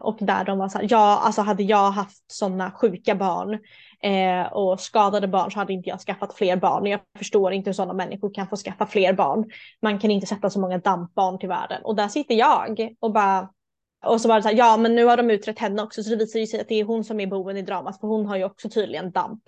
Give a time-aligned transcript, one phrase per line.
[0.00, 3.58] Och där de var så här, ja alltså hade jag haft sådana sjuka barn
[4.02, 6.86] eh, och skadade barn så hade inte jag skaffat fler barn.
[6.86, 9.50] Jag förstår inte hur sådana människor kan få skaffa fler barn.
[9.82, 11.82] Man kan inte sätta så många dampbarn till världen.
[11.84, 13.48] Och där sitter jag och bara
[14.06, 16.10] och så var det så här, ja men nu har de utrett henne också så
[16.10, 18.26] det visar ju sig att det är hon som är boven i dramat för hon
[18.26, 19.42] har ju också tydligen damp.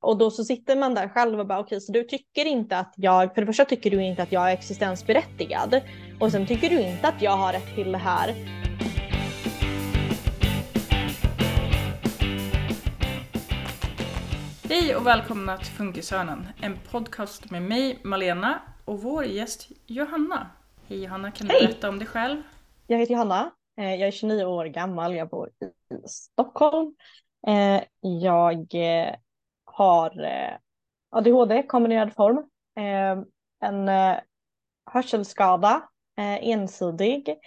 [0.00, 2.78] Och då så sitter man där själv och bara okej okay, så du tycker inte
[2.78, 5.80] att jag, för det första tycker du inte att jag är existensberättigad
[6.20, 8.34] och sen tycker du inte att jag har rätt till det här.
[14.68, 20.50] Hej och välkomna till Funkishörnan, en podcast med mig, Malena, och vår gäst Johanna.
[20.88, 21.66] Hej Johanna, kan du Hej.
[21.66, 22.42] berätta om dig själv?
[22.86, 26.94] Jag heter Johanna, eh, jag är 29 år gammal, jag bor i Stockholm.
[27.46, 29.14] Eh, jag eh,
[29.64, 30.12] har
[31.10, 32.44] ADHD, kombinerad form,
[33.60, 33.90] en
[34.92, 35.82] hörselskada,
[36.16, 37.38] ensidig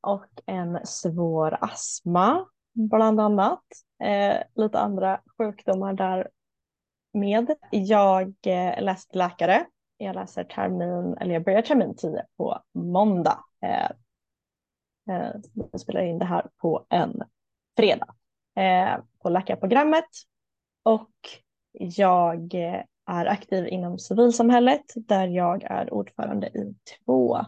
[0.00, 3.64] och en svår astma bland annat.
[4.54, 6.28] lite andra sjukdomar där
[7.14, 7.54] med.
[7.70, 9.66] Jag eh, läste läkare.
[9.96, 13.44] Jag läser termin, eller jag börjar termin 10 på måndag.
[13.62, 13.90] Eh,
[15.10, 17.22] eh, jag spelar in det här på en
[17.76, 18.14] fredag
[18.56, 20.08] eh, på läkarprogrammet.
[20.82, 21.10] Och
[21.72, 22.54] jag
[23.06, 27.40] är aktiv inom civilsamhället där jag är ordförande i två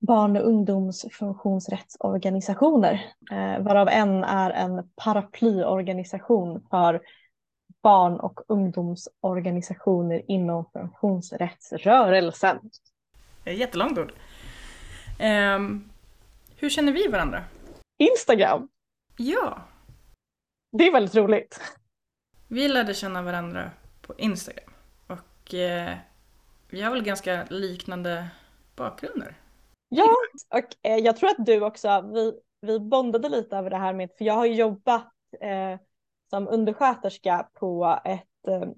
[0.00, 3.04] barn och ungdomsfunktionsrättsorganisationer,
[3.60, 7.02] varav en är en paraplyorganisation för
[7.82, 10.66] barn och ungdomsorganisationer inom
[13.44, 14.12] ett jättelångt ord.
[15.20, 15.90] Um,
[16.56, 17.44] hur känner vi varandra?
[17.98, 18.68] Instagram.
[19.16, 19.58] Ja.
[20.72, 21.60] Det är väldigt roligt.
[22.48, 23.70] Vi lärde känna varandra
[24.02, 24.72] på Instagram
[25.06, 25.96] och eh,
[26.68, 28.28] vi har väl ganska liknande
[28.76, 29.36] bakgrunder.
[29.88, 30.08] Ja,
[30.54, 34.10] och eh, jag tror att du också, vi, vi bondade lite över det här med,
[34.18, 35.78] för jag har jobbat eh,
[36.34, 38.68] som undersköterska på ett, eh,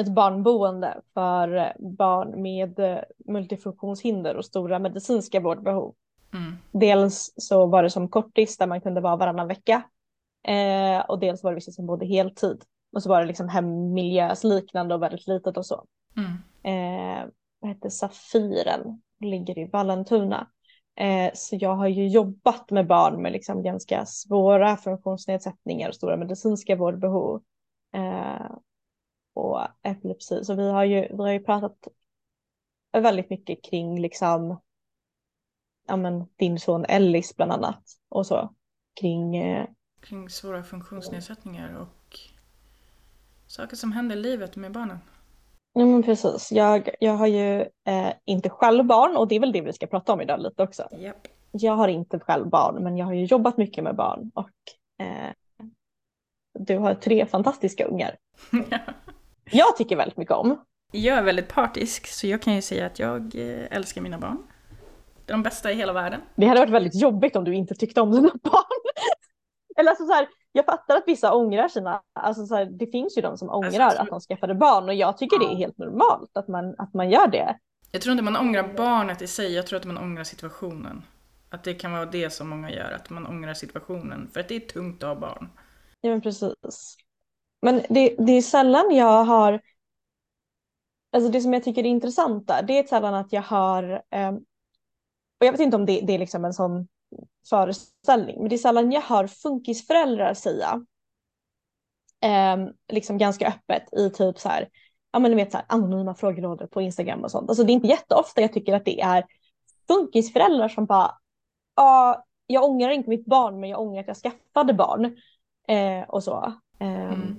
[0.00, 5.94] ett barnboende för barn med eh, multifunktionshinder och stora medicinska vårdbehov.
[6.32, 6.56] Mm.
[6.72, 9.82] Dels så var det som kortis där man kunde vara varannan vecka
[10.48, 12.64] eh, och dels var det vissa som bodde heltid.
[12.92, 15.84] Och så var det liksom hemmiljösliknande och väldigt litet och så.
[16.16, 16.32] Mm.
[16.62, 17.26] Eh,
[17.60, 20.46] vad hette Safiren, ligger i Vallentuna.
[21.00, 26.16] Eh, så jag har ju jobbat med barn med liksom ganska svåra funktionsnedsättningar och stora
[26.16, 27.42] medicinska vårdbehov.
[27.94, 28.56] Eh,
[29.34, 30.44] och epilepsi.
[30.44, 31.88] Så vi har ju, vi har ju pratat
[32.92, 34.60] väldigt mycket kring liksom,
[35.86, 38.54] ja men din son Ellis bland annat och så.
[39.00, 39.66] Kring, eh,
[40.00, 42.18] kring svåra funktionsnedsättningar och
[43.46, 44.98] saker som händer i livet med barnen.
[45.72, 46.52] Ja men precis.
[46.52, 49.86] Jag, jag har ju eh, inte själv barn och det är väl det vi ska
[49.86, 50.88] prata om idag lite också.
[50.96, 51.16] Yep.
[51.50, 54.50] Jag har inte själv barn men jag har ju jobbat mycket med barn och
[55.04, 55.30] eh,
[56.58, 58.16] du har tre fantastiska ungar.
[59.50, 60.64] jag tycker väldigt mycket om.
[60.92, 64.38] Jag är väldigt partisk så jag kan ju säga att jag eh, älskar mina barn.
[65.26, 66.20] De bästa i hela världen.
[66.36, 68.80] Det hade varit väldigt jobbigt om du inte tyckte om dina barn.
[69.76, 73.18] Eller alltså så här, jag fattar att vissa ångrar sina, alltså så här, det finns
[73.18, 75.78] ju de som ångrar alltså, att de skaffade barn och jag tycker det är helt
[75.78, 77.58] normalt att man, att man gör det.
[77.92, 81.02] Jag tror inte man ångrar barnet i sig, jag tror att man ångrar situationen.
[81.50, 84.30] Att det kan vara det som många gör, att man ångrar situationen.
[84.32, 85.50] För att det är tungt att ha barn.
[86.00, 86.96] Ja men precis.
[87.62, 89.60] Men det, det är sällan jag har,
[91.12, 94.32] alltså det som jag tycker är intressant där, det är sällan att jag har, eh,
[95.38, 96.88] och jag vet inte om det, det är liksom en sån
[97.48, 98.36] föreställning.
[98.38, 100.84] Men det är sällan jag hör funkisföräldrar säga
[102.22, 102.56] eh,
[102.92, 104.68] liksom ganska öppet i typ så här,
[105.12, 107.48] ja men ni vet så här, anonyma frågelådor på Instagram och sånt.
[107.48, 109.24] Alltså det är inte jätteofta jag tycker att det är
[109.88, 111.18] funkisföräldrar som bara,
[111.76, 115.16] ja jag ångrar inte mitt barn men jag ångrar att jag skaffade barn.
[115.68, 116.54] Eh, och så.
[116.80, 117.36] Eh, mm.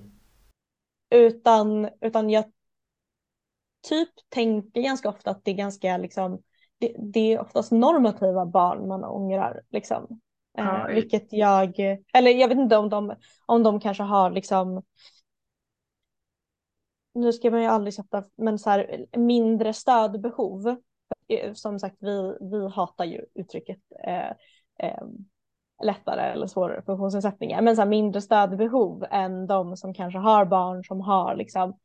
[1.10, 2.46] Utan, utan jag
[3.90, 6.42] typ tänker ganska ofta att det är ganska liksom
[6.82, 9.62] det, det är oftast normativa barn man ångrar.
[9.70, 10.20] Liksom.
[10.58, 11.80] Eh, vilket jag,
[12.14, 13.14] eller jag vet inte om de,
[13.46, 14.84] om de kanske har liksom
[17.14, 20.68] nu ska man ju aldrig sätta, men så här, mindre stödbehov.
[21.28, 24.30] Eh, som sagt, vi, vi hatar ju uttrycket eh,
[24.80, 25.04] eh,
[25.84, 30.84] lättare eller svårare funktionsnedsättningar, men så här, mindre stödbehov än de som kanske har barn
[30.84, 31.78] som har liksom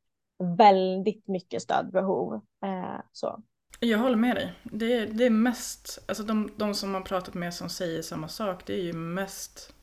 [0.58, 2.34] väldigt mycket stödbehov.
[2.64, 3.42] Eh, så.
[3.80, 4.52] Jag håller med dig.
[4.62, 8.28] Det är, det är mest, alltså de, de som man pratat med som säger samma
[8.28, 9.74] sak, det är ju mest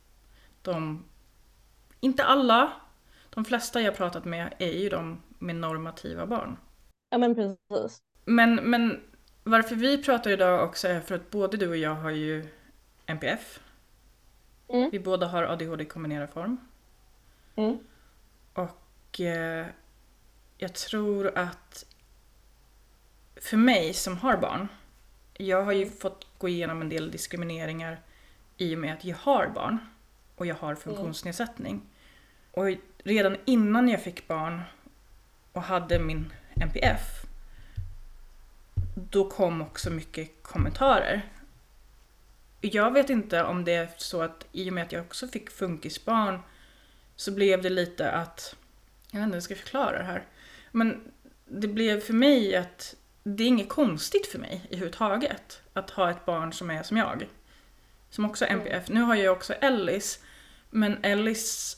[0.61, 1.05] de,
[1.99, 2.73] inte alla,
[3.29, 6.57] de flesta jag pratat med är ju de med normativa barn.
[7.09, 8.01] Ja men precis.
[8.25, 9.01] Men, men
[9.43, 12.45] varför vi pratar idag också är för att både du och jag har ju
[13.05, 13.59] NPF.
[14.91, 16.57] Vi båda har ADHD i kombinerad form.
[17.55, 17.77] Mm.
[18.53, 19.67] Och eh,
[20.57, 21.85] jag tror att
[23.43, 24.67] för mig som har barn,
[25.33, 28.01] jag har ju fått gå igenom en del diskrimineringar
[28.57, 29.77] i och med att jag har barn
[30.35, 31.81] och jag har funktionsnedsättning.
[32.51, 32.65] Och
[32.97, 34.61] redan innan jag fick barn
[35.53, 37.25] och hade min NPF,
[38.95, 41.21] då kom också mycket kommentarer.
[42.61, 45.49] Jag vet inte om det är så att i och med att jag också fick
[45.49, 46.39] funkisbarn
[47.15, 48.55] så blev det lite att,
[49.11, 50.23] jag vet inte hur jag ska förklara det här,
[50.71, 51.11] men
[51.45, 56.25] det blev för mig att det är inget konstigt för mig överhuvudtaget att ha ett
[56.25, 57.27] barn som är som jag.
[58.09, 58.89] Som också har NPF.
[58.89, 60.23] Nu har jag också Ellis,
[60.69, 61.77] men Ellis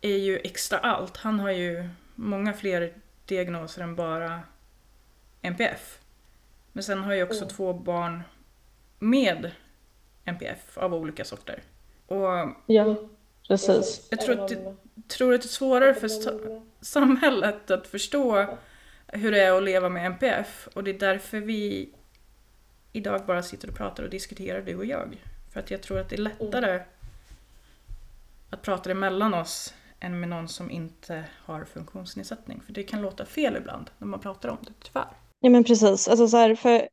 [0.00, 1.16] är ju extra allt.
[1.16, 2.94] Han har ju många fler
[3.26, 4.40] diagnoser än bara
[5.42, 5.98] NPF.
[6.72, 7.54] Men sen har jag också Mm.
[7.54, 8.22] två barn
[8.98, 9.50] med
[10.24, 11.62] NPF av olika sorter.
[12.06, 12.96] Och Ja,
[13.48, 14.06] precis.
[14.10, 14.74] jag tror att det,
[15.08, 18.58] tror att det är svårare för sa- samhället att förstå
[19.06, 21.94] hur det är att leva med NPF och det är därför vi
[22.92, 25.16] idag bara sitter och pratar och diskuterar du och jag.
[25.52, 26.80] För att jag tror att det är lättare
[28.50, 32.60] att prata det mellan oss än med någon som inte har funktionsnedsättning.
[32.60, 35.08] För det kan låta fel ibland när man pratar om det, tyvärr.
[35.40, 36.88] Ja men precis, alltså så här för,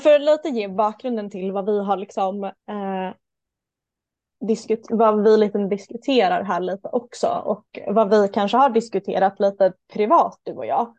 [0.00, 3.12] för att lite ge bakgrunden till vad vi har liksom eh,
[4.48, 9.72] diskut, vad vi lite diskuterar här lite också och vad vi kanske har diskuterat lite
[9.92, 10.94] privat du och jag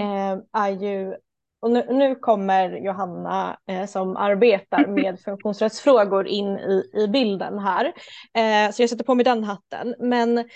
[0.00, 1.14] eh, är ju
[1.62, 7.84] och nu, nu kommer Johanna eh, som arbetar med funktionsrättsfrågor in i, i bilden här.
[8.34, 9.94] Eh, så jag sätter på mig den hatten.
[9.98, 10.48] Men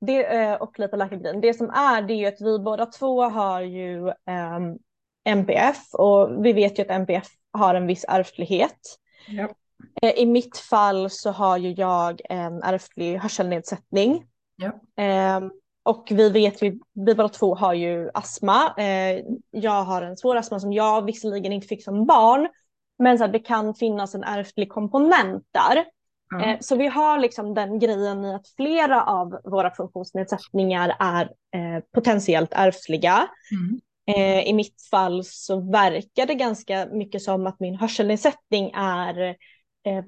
[0.00, 1.40] det, eh, och lite läkargrejen.
[1.40, 4.78] Det som är det är ju att vi båda två har ju ehm,
[5.24, 8.96] MPF och vi vet ju att MPF har en viss ärftlighet.
[9.28, 9.48] Ja.
[10.02, 14.24] Eh, I mitt fall så har ju jag en ärftlig hörselnedsättning.
[14.56, 14.72] Ja.
[14.96, 15.50] Ehm,
[15.82, 18.74] och vi vet ju, vi båda två har ju astma.
[18.78, 22.48] Eh, jag har en svår astma som jag visserligen inte fick som barn.
[22.98, 25.84] Men så att det kan finnas en ärftlig komponent där.
[26.42, 31.30] Eh, Så vi har liksom den grejen i att flera av våra funktionsnedsättningar är
[31.94, 33.28] potentiellt ärftliga.
[33.52, 33.80] Mm.
[34.46, 39.36] I mitt fall så verkar det ganska mycket som att min hörselnedsättning är
[39.86, 40.04] eh,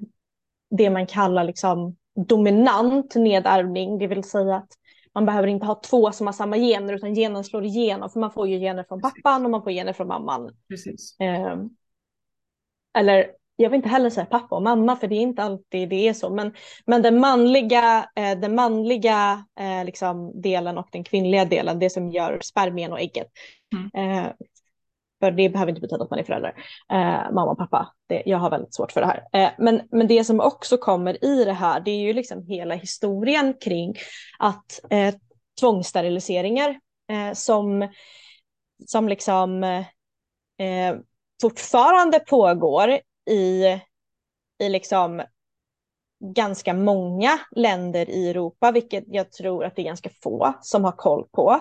[0.77, 1.95] det man kallar liksom
[2.27, 4.69] dominant nedärvning, det vill säga att
[5.13, 8.31] man behöver inte ha två som har samma gener utan genen slår igenom för man
[8.31, 10.55] får ju gener från pappan och man får gener från mamman.
[10.69, 11.19] Precis.
[11.19, 11.57] Eh,
[12.97, 16.07] eller jag vill inte heller säga pappa och mamma för det är inte alltid det
[16.07, 16.29] är så.
[16.29, 16.53] Men,
[16.85, 22.11] men den manliga, eh, den manliga eh, liksom, delen och den kvinnliga delen, det som
[22.11, 23.27] gör spermien och ägget.
[23.93, 24.25] Eh,
[25.23, 26.53] för det behöver inte betyda att man är förälder.
[26.91, 29.27] Eh, mamma och pappa, det, jag har väldigt svårt för det här.
[29.33, 32.75] Eh, men, men det som också kommer i det här, det är ju liksom hela
[32.75, 33.95] historien kring
[34.39, 35.15] att eh,
[35.59, 36.79] tvångssteriliseringar
[37.09, 37.89] eh, som,
[38.85, 40.95] som liksom eh,
[41.41, 42.99] fortfarande pågår
[43.29, 43.65] i,
[44.59, 45.21] i liksom
[46.23, 50.91] ganska många länder i Europa, vilket jag tror att det är ganska få som har
[50.91, 51.59] koll på.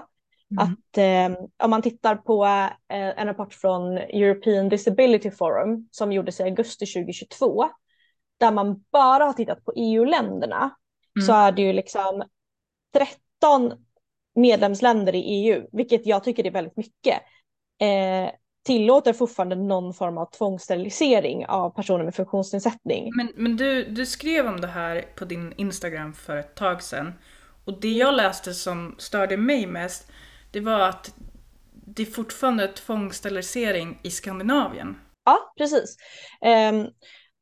[0.52, 0.58] Mm.
[0.58, 6.40] Att eh, om man tittar på eh, en rapport från European Disability Forum som gjordes
[6.40, 7.70] i augusti 2022,
[8.40, 10.70] där man bara har tittat på EU-länderna,
[11.16, 11.26] Mm.
[11.26, 12.22] så är det ju liksom
[12.94, 13.72] 13
[14.34, 17.14] medlemsländer i EU, vilket jag tycker är väldigt mycket,
[17.80, 18.30] eh,
[18.66, 23.10] tillåter fortfarande någon form av tvångssterilisering av personer med funktionsnedsättning.
[23.16, 27.12] Men, men du, du skrev om det här på din Instagram för ett tag sedan.
[27.64, 30.12] Och det jag läste som störde mig mest,
[30.52, 31.14] det var att
[31.72, 34.96] det är fortfarande tvångssterilisering i Skandinavien.
[35.24, 35.96] Ja, precis.
[36.40, 36.90] Um,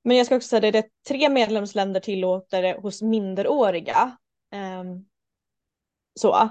[0.05, 4.17] men jag ska också säga det, det är tre medlemsländer tillåter det hos minderåriga.
[4.55, 5.07] Um,
[6.21, 6.49] så,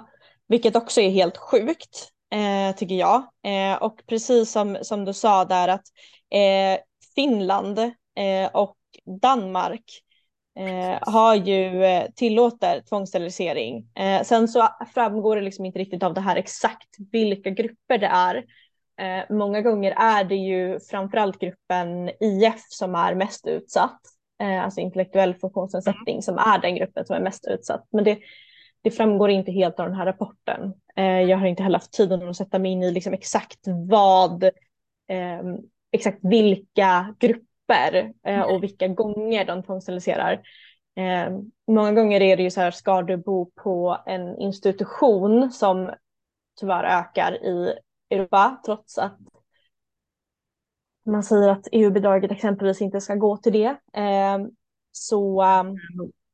[0.48, 3.24] vilket också är helt sjukt, eh, tycker jag.
[3.44, 5.86] Eh, och precis som, som du sa där att
[6.32, 6.82] eh,
[7.16, 8.78] Finland eh, och
[9.22, 10.04] Danmark
[10.60, 13.88] eh, har ju eh, tillåter tvångssterilisering.
[13.96, 18.06] Eh, sen så framgår det liksom inte riktigt av det här exakt vilka grupper det
[18.08, 18.36] är.
[19.02, 24.02] Eh, många gånger är det ju framförallt gruppen IF som är mest utsatt,
[24.42, 27.88] eh, alltså intellektuell funktionsnedsättning som är den gruppen som är mest utsatt.
[27.92, 28.18] Men det,
[28.82, 30.74] det framgår inte helt av den här rapporten.
[30.96, 34.50] Eh, jag har inte heller haft tiden att sätta mig in i liksom exakt vad,
[35.92, 37.49] exakt vilka grupper
[38.24, 40.34] eh, och vilka gånger de tvångssteriliserar.
[40.96, 45.92] Eh, många gånger är det ju så här, ska du bo på en institution som
[46.60, 47.74] tyvärr ökar i
[48.10, 49.18] Europa trots att
[51.06, 53.78] man säger att EU-bidraget exempelvis inte ska gå till det.
[53.94, 54.38] Eh,
[54.92, 55.64] så, eh,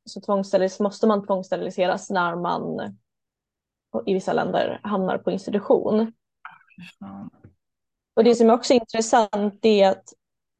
[0.06, 2.96] så tvångssteriliseras, måste man tvångssteriliseras när man
[4.06, 6.14] i vissa länder hamnar på institution.
[8.16, 10.04] Och det som är också intressant är att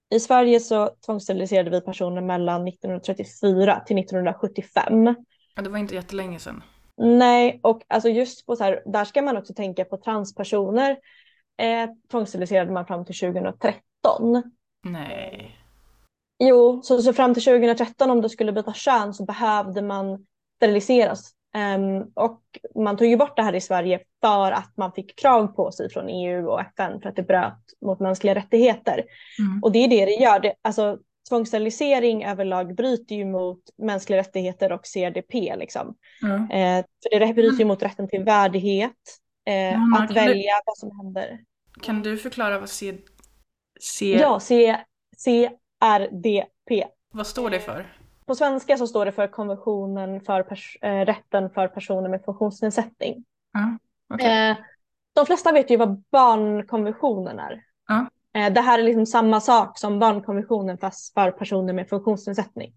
[0.10, 5.16] i Sverige så tvångssteriliserade vi personer mellan 1934 till 1975.
[5.56, 6.64] Ja, det var inte jättelänge sedan.
[6.98, 10.98] Nej, och alltså just på så här, där ska man också tänka på transpersoner.
[11.58, 14.44] Eh, tvångssteriliserade man fram till 2013.
[14.84, 15.60] Nej.
[16.40, 20.26] Jo, så, så fram till 2013 om du skulle byta kön så behövde man
[20.58, 21.32] steriliseras.
[21.56, 22.42] Ehm, och
[22.76, 25.90] man tog ju bort det här i Sverige för att man fick krav på sig
[25.90, 29.04] från EU och FN för att det bröt mot mänskliga rättigheter.
[29.40, 29.64] Mm.
[29.64, 30.40] Och det är det det gör.
[30.40, 30.98] Det, alltså,
[31.30, 35.56] tvångssterilisering överlag bryter ju mot mänskliga rättigheter och CRDP.
[35.56, 35.96] Liksom.
[36.22, 36.56] Ja.
[36.56, 38.92] Eh, för det bryter ju mot rätten till värdighet,
[39.46, 41.40] eh, Johanna, att kan du- välja vad som händer.
[41.82, 42.98] Kan du förklara vad C...
[43.82, 44.18] C...
[44.22, 44.78] Ja, C,
[45.26, 46.88] CRDP.
[47.14, 47.98] Vad står det för?
[48.26, 50.48] På svenska så står det för konventionen för
[50.82, 53.26] eh, rätten för personer med funktionsnedsättning.
[53.54, 53.78] Ja.
[54.14, 54.50] Okej.
[54.50, 54.58] Eh,
[55.14, 57.62] de flesta vet ju vad barnkonventionen är.
[57.88, 58.10] Ja.
[58.34, 62.74] Eh, det här är liksom samma sak som barnkonventionen fast för personer med funktionsnedsättning.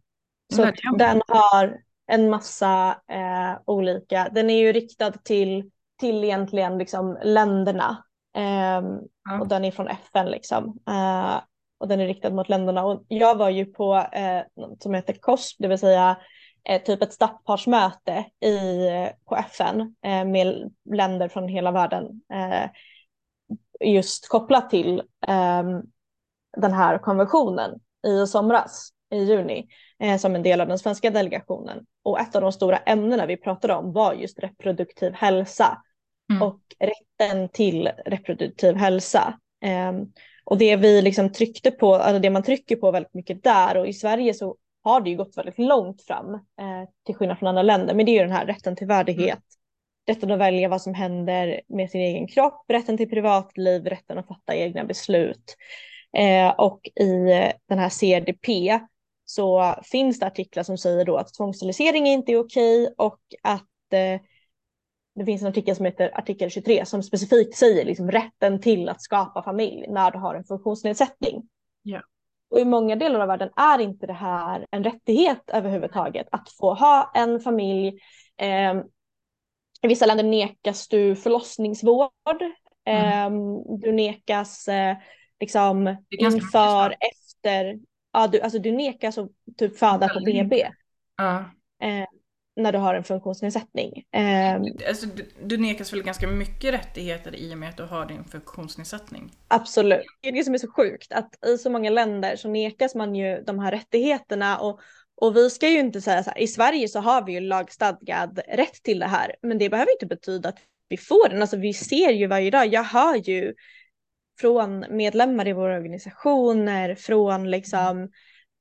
[0.54, 5.70] Så den har en massa eh, olika, den är ju riktad till,
[6.00, 8.04] till egentligen liksom länderna.
[8.37, 8.99] Ehm,
[9.30, 9.40] Ja.
[9.40, 10.78] Och den är från FN liksom.
[10.88, 11.40] Eh,
[11.78, 12.85] och den är riktad mot länderna.
[12.85, 16.16] Och jag var ju på eh, något som heter COSP, det vill säga
[16.84, 18.88] typ ett stadspartsmöte i,
[19.24, 22.20] på FN eh, med länder från hela världen.
[22.32, 22.70] Eh,
[23.80, 25.82] just kopplat till ehm,
[26.56, 31.86] den här konventionen i somras, i juni, eh, som en del av den svenska delegationen.
[32.02, 35.82] Och ett av de stora ämnena vi pratade om var just reproduktiv hälsa
[36.30, 36.42] Mm.
[36.42, 39.38] och rätten till reproduktiv hälsa.
[39.62, 40.12] Ehm,
[40.44, 43.88] och det vi liksom tryckte på, alltså det man trycker på väldigt mycket där och
[43.88, 44.56] i Sverige så
[44.88, 47.95] har det ju gått väldigt långt fram eh, till skillnad från andra länder.
[47.95, 49.42] Men det är ju den här rätten till värdighet,
[50.07, 54.28] rätten att välja vad som händer med sin egen kropp, rätten till privatliv, rätten att
[54.28, 55.57] fatta egna beslut.
[56.16, 57.09] Eh, och i
[57.68, 58.78] den här CDP
[59.25, 64.21] så finns det artiklar som säger då att tvångssterilisering inte är okej och att eh,
[65.14, 69.02] det finns en artikel som heter artikel 23 som specifikt säger liksom rätten till att
[69.02, 71.42] skapa familj när du har en funktionsnedsättning.
[71.85, 72.02] Yeah.
[72.50, 76.75] Och i många delar av världen är inte det här en rättighet överhuvudtaget att få
[76.75, 78.00] ha en familj.
[78.37, 78.75] Eh,
[79.83, 82.43] I vissa länder nekas du förlossningsvård.
[82.85, 83.31] Eh,
[83.81, 84.97] du nekas eh,
[85.40, 87.78] liksom inför, efter.
[88.12, 90.69] Ja, du, alltså du nekas att typ föda på BB
[91.17, 91.45] Ja.
[92.58, 94.04] När du har en funktionsnedsättning.
[94.12, 94.54] Eh,
[94.88, 98.24] Alltså, du, du nekas väl ganska mycket rättigheter i och med att du har din
[98.24, 99.32] funktionsnedsättning?
[99.48, 100.04] Absolut.
[100.20, 103.14] Det är det som är så sjukt att i så många länder så nekas man
[103.14, 104.80] ju de här rättigheterna och,
[105.14, 108.40] och vi ska ju inte säga så här, i Sverige så har vi ju lagstadgad
[108.48, 111.42] rätt till det här men det behöver inte betyda att vi får den.
[111.42, 113.54] Alltså vi ser ju varje dag, jag hör ju
[114.40, 118.10] från medlemmar i våra organisationer, från liksom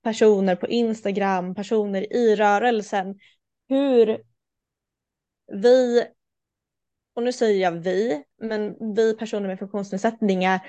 [0.03, 3.15] personer på Instagram, personer i rörelsen,
[3.67, 4.21] hur
[5.53, 6.07] vi
[7.17, 10.59] och nu säger jag vi, men vi personer med funktionsnedsättningar,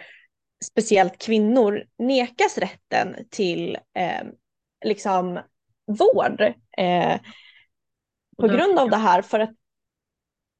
[0.64, 4.22] speciellt kvinnor, nekas rätten till eh,
[4.84, 5.40] liksom
[5.86, 6.40] vård
[6.78, 7.20] eh,
[8.38, 9.22] på grund av det här.
[9.22, 9.50] För att,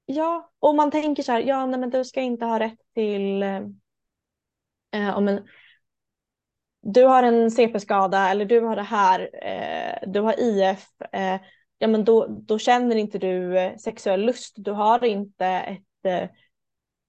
[0.06, 3.42] ja, och man tänker så här, ja, nej, men du ska inte ha rätt till,
[3.42, 3.62] eh,
[4.92, 5.46] eh, om en,
[6.82, 11.40] du har en CP-skada eller du har det här, eh, du har IF, eh,
[11.78, 16.28] ja men då, då känner inte du eh, sexuell lust, du har inte ett, eh,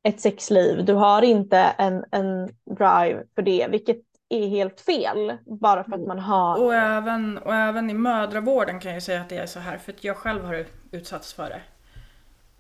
[0.04, 2.46] ett sexliv, du har inte en, en
[2.78, 3.98] drive för det, vilket
[4.30, 6.64] är helt fel bara för att man har.
[6.64, 9.94] Och även, och även i mödravården kan jag säga att det är så här, för
[9.94, 11.62] att jag själv har utsatts för det.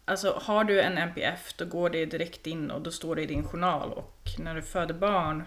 [0.05, 3.25] Alltså har du en NPF då går det direkt in och då står det i
[3.25, 5.43] din journal och när du föder barn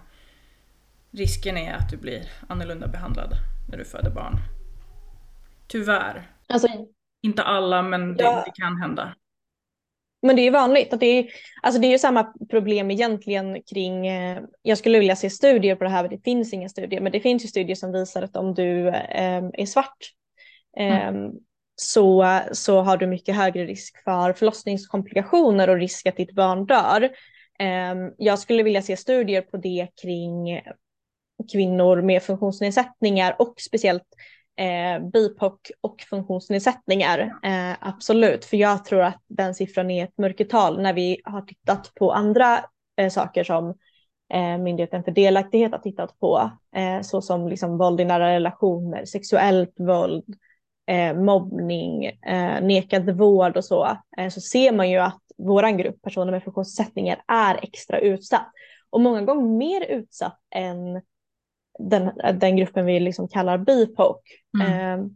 [1.11, 3.33] risken är att du blir annorlunda behandlad
[3.71, 4.39] när du föder barn.
[5.67, 6.31] Tyvärr.
[6.53, 6.69] Alltså,
[7.23, 8.43] Inte alla men det, Ja.
[8.47, 9.15] det kan hända.
[10.23, 10.93] men det är vanligt.
[10.93, 11.27] Att det, är,
[11.63, 15.85] alltså det är ju samma problem egentligen kring, eh, jag skulle vilja se studier på
[15.85, 18.37] det här, men det finns inga studier, men det finns ju studier som visar att
[18.37, 20.13] om du eh, är svart
[20.77, 21.13] eh,
[21.75, 27.03] så, så har du mycket högre risk för förlossningskomplikationer och risk att ditt barn dör.
[27.59, 30.61] Eh, jag skulle vilja se studier på det kring
[31.53, 34.07] kvinnor med funktionsnedsättningar och speciellt
[34.57, 37.19] eh, BIPOC och funktionsnedsättningar.
[37.43, 41.93] Eh, absolut, för jag tror att den siffran är ett mörkertal när vi har tittat
[41.95, 42.65] på andra
[42.97, 43.75] eh, saker som
[44.35, 49.75] eh, Myndigheten för delaktighet har tittat på, eh, såsom liksom våld i nära relationer, sexuellt
[49.77, 50.25] våld,
[50.87, 56.03] eh, mobbning, eh, nekad vård och så, eh, så ser man ju att vår grupp
[56.03, 58.49] personer med funktionsnedsättningar är extra utsatt.
[58.91, 61.03] Och många gånger mer utsatt än
[61.79, 64.17] den, den gruppen vi liksom kallar BIPOC.
[64.59, 64.73] Mm.
[64.73, 65.07] Eh,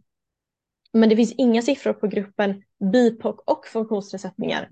[0.93, 4.69] men det finns inga siffror på gruppen BIPOC och funktionsnedsättningar,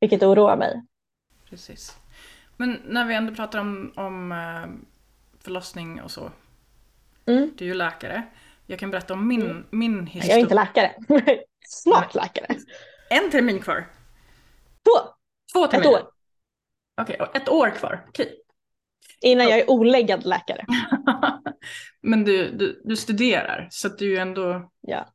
[0.00, 0.82] vilket oroar mig.
[1.50, 1.96] Precis.
[2.56, 4.86] Men när vi ändå pratar om, om eh,
[5.42, 6.30] förlossning och så.
[7.26, 7.50] Mm.
[7.56, 8.22] Du är ju läkare.
[8.66, 9.66] Jag kan berätta om min, mm.
[9.70, 10.30] min historia.
[10.30, 10.94] Jag är inte läkare.
[11.66, 12.46] Snart läkare.
[13.10, 13.86] En termin kvar.
[14.84, 15.08] Två.
[15.52, 15.96] Två terminer.
[15.96, 16.10] Ett år.
[17.00, 18.04] Okej, okay, ett år kvar.
[18.08, 18.42] Okej.
[19.20, 20.64] Innan jag är oläggad läkare.
[22.02, 24.70] Men du, du, du studerar så att du är ändå...
[24.80, 25.06] Ja.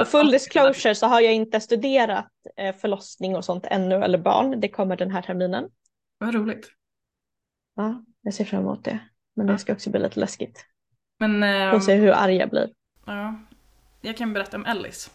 [0.00, 4.60] Och full disclosure så har jag inte studerat eh, förlossning och sånt ännu eller barn.
[4.60, 5.68] Det kommer den här terminen.
[6.18, 6.70] Vad roligt.
[7.74, 8.98] Ja, jag ser fram emot det.
[9.36, 10.66] Men det ska också bli lite läskigt.
[11.18, 11.42] Men...
[11.42, 12.70] Eh, Får se hur arg jag blir.
[13.04, 13.34] Ja.
[14.00, 15.10] Jag kan berätta om Ellis.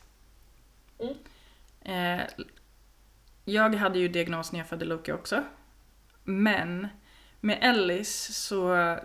[1.00, 1.15] Mm.
[1.81, 2.25] Eh,
[3.45, 5.43] jag hade ju diagnos när jag födde Loki också.
[6.24, 6.88] Men
[7.41, 8.98] med Ellis så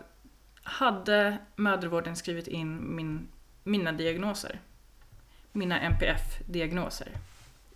[0.63, 3.29] hade mödravården skrivit in min,
[3.63, 4.61] mina diagnoser.
[5.53, 7.09] Mina NPF-diagnoser.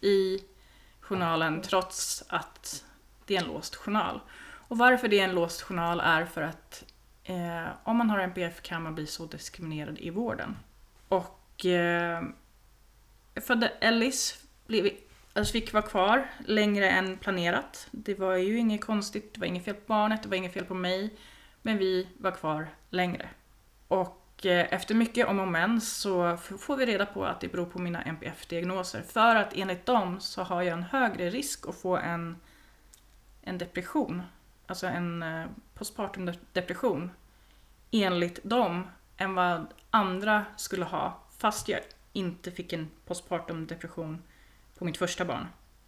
[0.01, 0.39] I
[1.01, 2.85] journalen trots att
[3.27, 4.21] det är en låst journal.
[4.69, 6.85] Och varför det är en låst journal är för att
[7.25, 10.57] eh, om man har NPF kan man bli så diskriminerad i vården.
[11.09, 12.23] Och eh,
[13.35, 14.91] jag födde Ellis, blev,
[15.39, 17.89] alltså fick vara kvar längre än planerat.
[17.91, 20.65] Det var ju inget konstigt, det var inget fel på barnet, det var inget fel
[20.65, 21.15] på mig.
[21.63, 23.29] Men vi var kvar längre.
[23.89, 27.67] Och eh, efter mycket om och men så får vi reda på att det beror
[27.67, 29.03] på mina NPF-diagnoser.
[29.03, 32.37] För att enligt dem så har jag en högre risk att få en,
[33.43, 34.23] en depression.
[34.67, 37.11] Alltså en eh, postpartum depression.
[37.91, 41.21] Enligt dem än vad andra skulle ha.
[41.39, 41.81] Fast jag
[42.13, 44.23] inte fick en postpartum depression
[44.79, 45.47] på mitt första barn.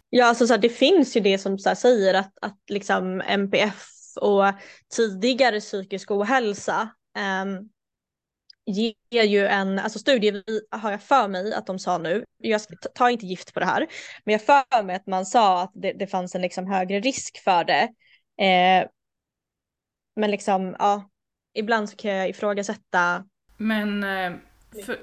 [0.09, 3.21] Ja, alltså så här, det finns ju det som så här, säger att, att liksom
[3.21, 3.87] MPF
[4.21, 4.45] och
[4.95, 6.89] tidigare psykisk ohälsa
[7.43, 7.69] um,
[9.09, 12.61] ger ju en, alltså studier har jag för mig att de sa nu, jag
[12.95, 13.87] tar inte gift på det här,
[14.23, 17.43] men jag för mig att man sa att det, det fanns en liksom högre risk
[17.43, 17.83] för det.
[18.45, 18.87] Eh,
[20.15, 21.09] men liksom, ja,
[21.53, 23.25] ibland så kan jag ifrågasätta.
[23.57, 24.33] Men eh,
[24.85, 24.99] för,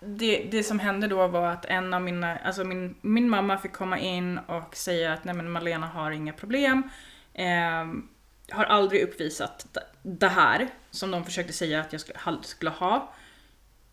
[0.00, 3.72] det, det som hände då var att en av mina, alltså min, min mamma fick
[3.72, 6.82] komma in och säga att nej men Malena har inga problem.
[7.34, 7.86] Eh,
[8.50, 13.12] har aldrig uppvisat det här som de försökte säga att jag skulle, skulle ha.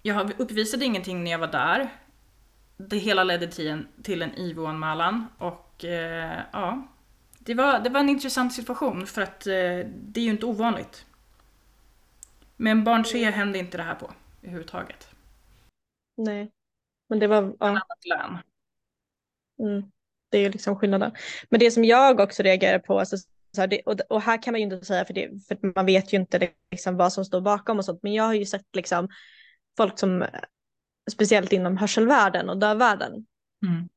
[0.01, 1.89] Jag uppvisade ingenting när jag var där.
[2.77, 6.87] Det hela ledde till en, till en IVO-anmälan och eh, ja,
[7.39, 9.53] det var, det var en intressant situation för att eh,
[9.87, 11.05] det är ju inte ovanligt.
[12.55, 14.11] Men barn 3 hände inte det här på
[14.41, 15.12] överhuvudtaget.
[16.17, 16.51] Nej,
[17.09, 17.55] men det var...
[17.59, 17.67] Ja.
[17.67, 18.37] Annat lön.
[19.59, 19.91] Mm.
[20.29, 21.11] Det är ju liksom skillnaden.
[21.49, 23.17] Men det som jag också reagerar på, alltså,
[23.55, 26.13] så det, och, och, här kan man ju inte säga för, det, för man vet
[26.13, 29.09] ju inte liksom, vad som står bakom och sånt, men jag har ju sett liksom,
[29.77, 30.25] folk som,
[31.11, 33.25] speciellt inom hörselvärlden och dövvärlden,
[33.65, 33.89] mm.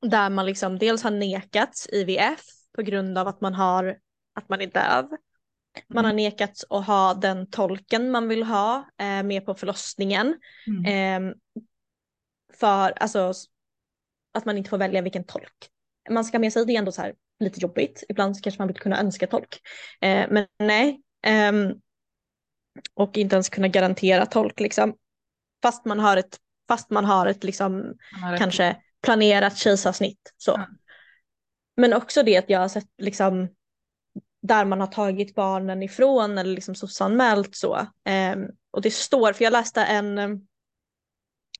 [0.00, 2.40] där man liksom dels har nekats IVF
[2.76, 3.98] på grund av att man, har,
[4.34, 5.08] att man är döv.
[5.88, 6.24] Man har mm.
[6.24, 10.36] nekats att ha den tolken man vill ha eh, med på förlossningen.
[10.66, 11.28] Mm.
[11.28, 11.34] Eh,
[12.52, 13.32] för alltså,
[14.34, 15.70] att man inte får välja vilken tolk
[16.10, 16.66] man ska ha med sig.
[16.66, 18.04] Det är ändå så här lite jobbigt.
[18.08, 19.60] Ibland kanske man vill kunna önska tolk.
[20.00, 21.02] Eh, men nej.
[21.26, 21.52] Eh,
[22.94, 24.94] och inte ens kunna garantera tolk liksom.
[25.62, 26.38] Fast man har ett,
[26.68, 30.34] fast man har ett liksom har kanske planerat kejsarsnitt.
[30.36, 30.50] Så.
[30.50, 30.66] Ja.
[31.76, 33.48] Men också det att jag har sett liksom
[34.48, 37.76] där man har tagit barnen ifrån eller liksom sossanmält så.
[38.04, 38.36] Eh,
[38.70, 40.40] och det står, för jag läste en ehm,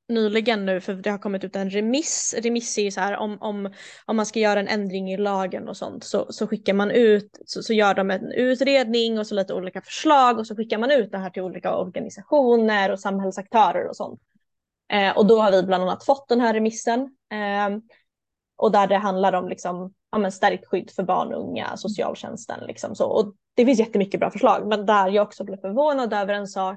[0.08, 2.34] nyligen nu, för det har kommit ut en remiss.
[2.38, 3.72] Remiss är ju så här om, om,
[4.06, 7.38] om man ska göra en ändring i lagen och sånt så, så skickar man ut,
[7.46, 10.90] så, så gör de en utredning och så lite olika förslag och så skickar man
[10.90, 14.20] ut det här till olika organisationer och samhällsaktörer och sånt.
[14.92, 17.00] Eh, och då har vi bland annat fått den här remissen.
[17.32, 17.78] Eh,
[18.58, 22.66] och där det handlar om liksom, ja, men stärkt skydd för barn och unga, socialtjänsten.
[22.66, 23.06] Liksom så.
[23.06, 26.76] Och det finns jättemycket bra förslag, men där jag också blev förvånad över en sak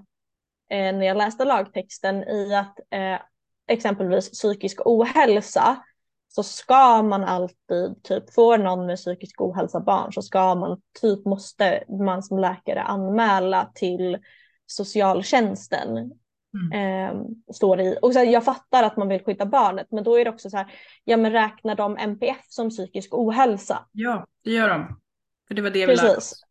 [0.69, 3.19] eh, när jag läste lagtexten i att eh,
[3.67, 5.83] exempelvis psykisk ohälsa
[6.27, 11.25] så ska man alltid, typ får någon med psykisk ohälsa barn så ska man, typ
[11.25, 14.17] måste man som läkare anmäla till
[14.65, 16.11] socialtjänsten
[16.53, 16.71] Mm.
[16.71, 17.97] Eh, står i.
[18.01, 20.49] Och så här, jag fattar att man vill skydda barnet men då är det också
[20.49, 23.85] så här, ja men räknar de MPF som psykisk ohälsa?
[23.91, 24.99] Ja, det gör de.
[25.47, 26.45] För det var det vi lärde oss.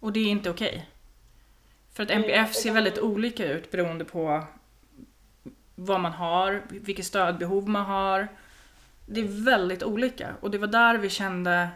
[0.00, 0.68] Och det är inte okej.
[0.68, 0.80] Okay.
[1.92, 4.44] För att MPF ser väldigt olika ut beroende på
[5.74, 8.28] vad man har, vilket stödbehov man har.
[9.06, 11.68] Det är väldigt olika och det var där vi kände...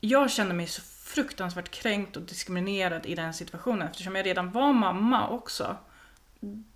[0.00, 4.72] Jag kände mig så fruktansvärt kränkt och diskriminerad i den situationen eftersom jag redan var
[4.72, 5.76] mamma också.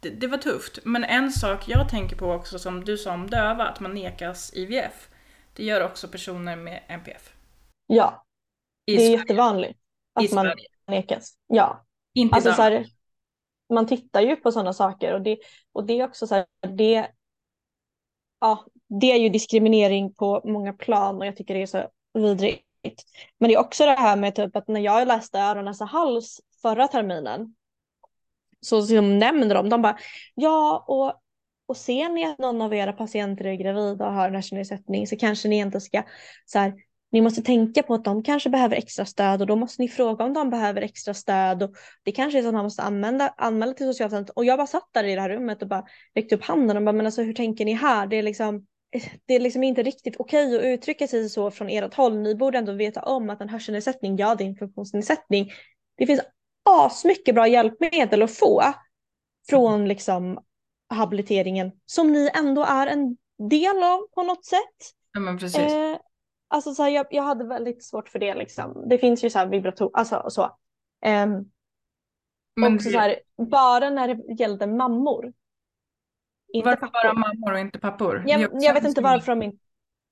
[0.00, 0.78] Det, det var tufft.
[0.85, 4.54] Men en sak jag tänker på också som du sa om döva, att man nekas
[4.54, 5.09] IVF.
[5.57, 7.33] Det gör också personer med NPF.
[7.87, 8.26] Ja,
[8.87, 9.18] I det är Sverige.
[9.18, 9.78] jättevanligt
[10.20, 10.66] I att man Sverige.
[10.88, 11.35] nekas.
[11.46, 12.87] Ja, Inte alltså i så här,
[13.74, 15.38] man tittar ju på sådana saker och det,
[15.72, 17.09] och det är också så här, det,
[18.40, 18.66] ja,
[19.00, 22.64] det är ju diskriminering på många plan och jag tycker det är så vidrigt.
[23.38, 26.40] Men det är också det här med typ att när jag läste öron, näsa, hals
[26.62, 27.54] förra terminen
[28.60, 29.98] så som nämner de, de bara
[30.34, 31.20] ja och,
[31.66, 35.48] och ser ni att någon av era patienter är gravida och har hörselnedsättning så kanske
[35.48, 36.02] ni inte ska
[36.46, 36.74] så här,
[37.12, 40.24] ni måste tänka på att de kanske behöver extra stöd och då måste ni fråga
[40.24, 41.70] om de behöver extra stöd och
[42.04, 44.88] det kanske är så att man måste använda, anmäla till socialtjänsten och jag bara satt
[44.92, 47.34] där i det här rummet och bara räckte upp handen och bara men alltså hur
[47.34, 48.06] tänker ni här?
[48.06, 48.66] Det är liksom
[49.26, 52.18] det är liksom inte riktigt okej att uttrycka sig så från ert håll.
[52.18, 55.50] Ni borde ändå veta om att en hörselnedsättning, ja det är en funktionsnedsättning.
[55.96, 56.20] Det finns
[56.68, 58.62] asmycket bra hjälpmedel att få
[59.50, 60.38] från liksom
[60.90, 63.16] habiliteringen som ni ändå är en
[63.48, 64.94] del av på något sätt.
[65.12, 65.61] Ja men precis.
[65.61, 65.98] Eh,
[66.48, 68.88] alltså så här, jag, jag hade väldigt svårt för det liksom.
[68.88, 70.57] Det finns ju så här vibrator, alltså och så.
[71.04, 71.44] Ehm,
[72.57, 73.16] men också så här,
[73.50, 75.33] bara när det gällde mammor.
[76.64, 76.92] Varför pappor.
[76.92, 78.22] bara mammor och inte pappor?
[78.26, 79.59] Det Jag, jag vet inte varför de inte,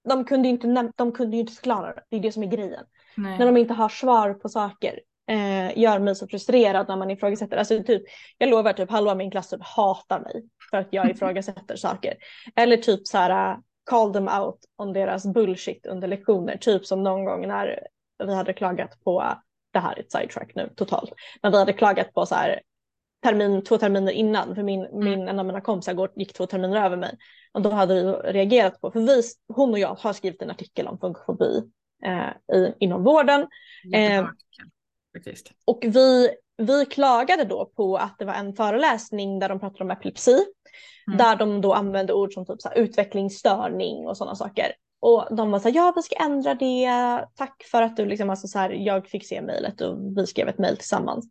[0.09, 2.05] de kunde ju inte, de kunde inte förklara det.
[2.11, 2.85] Det är det som är grejen.
[3.16, 3.38] Nej.
[3.38, 7.57] När de inte har svar på saker eh, gör mig så frustrerad när man ifrågasätter.
[7.57, 8.03] Alltså typ,
[8.39, 12.15] jag lovar typ halva min klass typ hatar mig för att jag ifrågasätter saker.
[12.57, 13.59] Eller typ så här uh,
[13.91, 16.57] call them out on deras bullshit under lektioner.
[16.57, 17.81] Typ som någon gång när
[18.25, 19.35] vi hade klagat på,
[19.73, 21.12] det här är ett sidetrack nu totalt,
[21.43, 22.61] men vi hade klagat på så här
[23.23, 26.85] termin, två terminer innan för min, min, en av mina kompisar går, gick två terminer
[26.85, 27.17] över mig.
[27.53, 30.87] Och då hade vi reagerat på, för vi, hon och jag har skrivit en artikel
[30.87, 31.62] om funkofobi
[32.05, 33.47] eh, i, inom vården.
[33.95, 34.29] Eh,
[35.16, 35.52] faktiskt.
[35.64, 39.90] Och vi, vi klagade då på att det var en föreläsning där de pratade om
[39.90, 40.44] epilepsi.
[41.07, 41.18] Mm.
[41.18, 44.72] Där de då använde ord som typ så här utvecklingsstörning och sådana saker.
[45.00, 46.88] Och de var så här, ja vi ska ändra det,
[47.35, 50.48] tack för att du liksom, alltså så här, jag fick se mejlet och vi skrev
[50.48, 51.29] ett mejl tillsammans.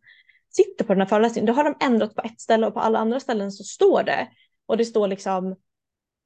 [0.50, 2.98] Sitter på den här föreläsningen, då har de ändrat på ett ställe och på alla
[2.98, 4.28] andra ställen så står det.
[4.66, 5.56] Och det står liksom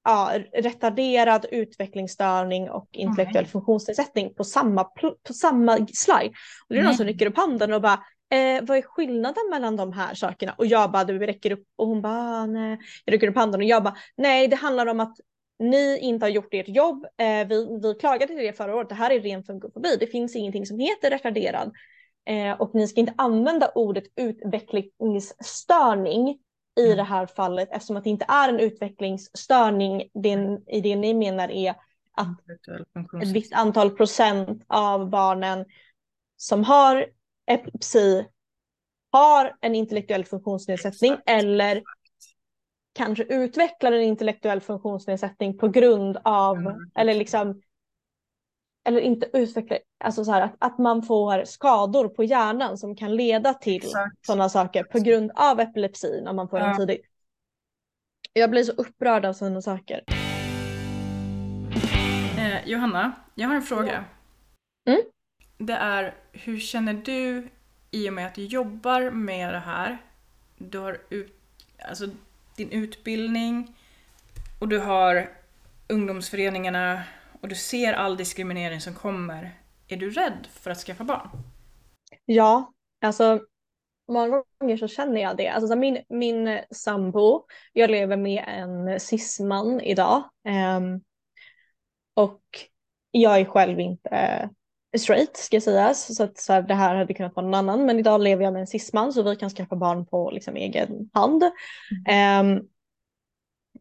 [0.04, 6.34] ja, retarderad utvecklingsstörning och intellektuell funktionsnedsättning på samma, på samma slide.
[6.68, 7.14] Och det är någon som Nej.
[7.14, 8.00] räcker upp handen och bara
[8.32, 10.54] Eh, vad är skillnaden mellan de här sakerna?
[10.58, 12.78] Och jag bara, du räcker upp och hon bara, "Ah, nej.
[13.04, 15.16] Jag räcker upp handen och jag bara, nej det handlar om att
[15.58, 17.04] ni inte har gjort ert jobb.
[17.04, 19.96] Eh, vi, vi klagade till det förra året, det här är ren funkofobi.
[20.00, 21.72] Det finns ingenting som heter retarderad.
[22.28, 26.38] Eh, och ni ska inte använda ordet utvecklingsstörning
[26.76, 26.96] i Mm.
[26.96, 30.08] det här fallet eftersom att det inte är en utvecklingsstörning.
[30.14, 31.74] Det, I det ni menar är
[32.12, 32.28] att
[33.22, 35.64] ett visst antal procent av barnen
[36.36, 37.06] som har
[37.46, 38.26] epilepsi
[39.12, 41.28] har en intellektuell funktionsnedsättning Exakt.
[41.30, 41.82] eller
[42.92, 46.90] kanske utvecklar en intellektuell funktionsnedsättning på grund av, Mm.
[46.94, 47.62] eller liksom,
[48.90, 53.16] eller inte utvecklar, alltså så här att, att man får skador på hjärnan som kan
[53.16, 53.82] leda till
[54.26, 56.76] sådana saker på grund av epilepsi när man får den Ja.
[56.76, 57.06] tidigt.
[58.32, 60.04] Jag blir så upprörd av sådana saker.
[62.38, 64.04] Eh, Johanna, jag har en fråga.
[64.88, 65.00] Mm.
[65.58, 67.48] Det är, hur känner du
[67.90, 69.98] i och med att du jobbar med det här?
[70.58, 71.40] Du har ut,
[71.88, 72.06] alltså,
[72.56, 73.74] din utbildning
[74.60, 75.30] och du har
[75.88, 77.02] ungdomsföreningarna
[77.40, 79.60] och du ser all diskriminering som kommer.
[79.88, 81.28] Är du rädd för att skaffa barn?
[82.24, 83.40] Ja, alltså
[84.08, 85.48] många gånger så känner jag det.
[85.48, 90.22] Alltså så min, min sambo, jag lever med en cisman idag.
[90.44, 91.00] ehm,
[92.14, 92.42] och
[93.10, 94.50] jag är själv inte
[94.98, 96.16] straight ska sägas.
[96.16, 97.86] Så att så här, det här hade kunnat vara någon annan.
[97.86, 101.10] Men idag lever jag med en cisman så vi kan skaffa barn på liksom, egen
[101.12, 101.42] hand.
[102.08, 102.60] Ehm,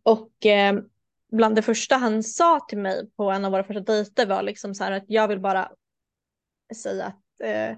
[0.03, 0.83] och ehm,
[1.31, 4.75] bland det första han sa till mig på en av våra första dejter var liksom
[4.75, 5.71] så här att jag vill bara
[6.75, 7.77] säga att eh,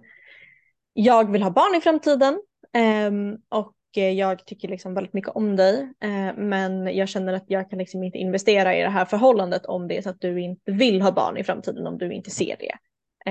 [0.94, 2.42] jag vill ha barn i framtiden
[2.74, 7.46] ehm, och eh, jag tycker liksom väldigt mycket om dig eh, men jag känner att
[7.48, 10.42] jag kan liksom inte investera i det här förhållandet om det är så att du
[10.42, 12.78] inte vill ha barn i framtiden om du inte ser det.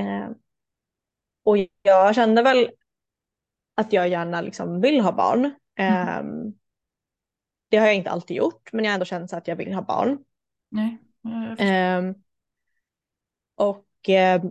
[0.01, 0.35] Ehm,
[1.45, 2.71] och jag kände väl
[3.75, 5.55] att jag gärna liksom vill ha barn.
[5.79, 6.53] Ehm,
[7.71, 9.75] det har jag inte alltid gjort men jag har ändå känt så att jag vill
[9.75, 10.19] ha barn.
[10.69, 10.99] Nej.
[11.59, 12.15] Ehm,
[13.55, 14.51] och ehm,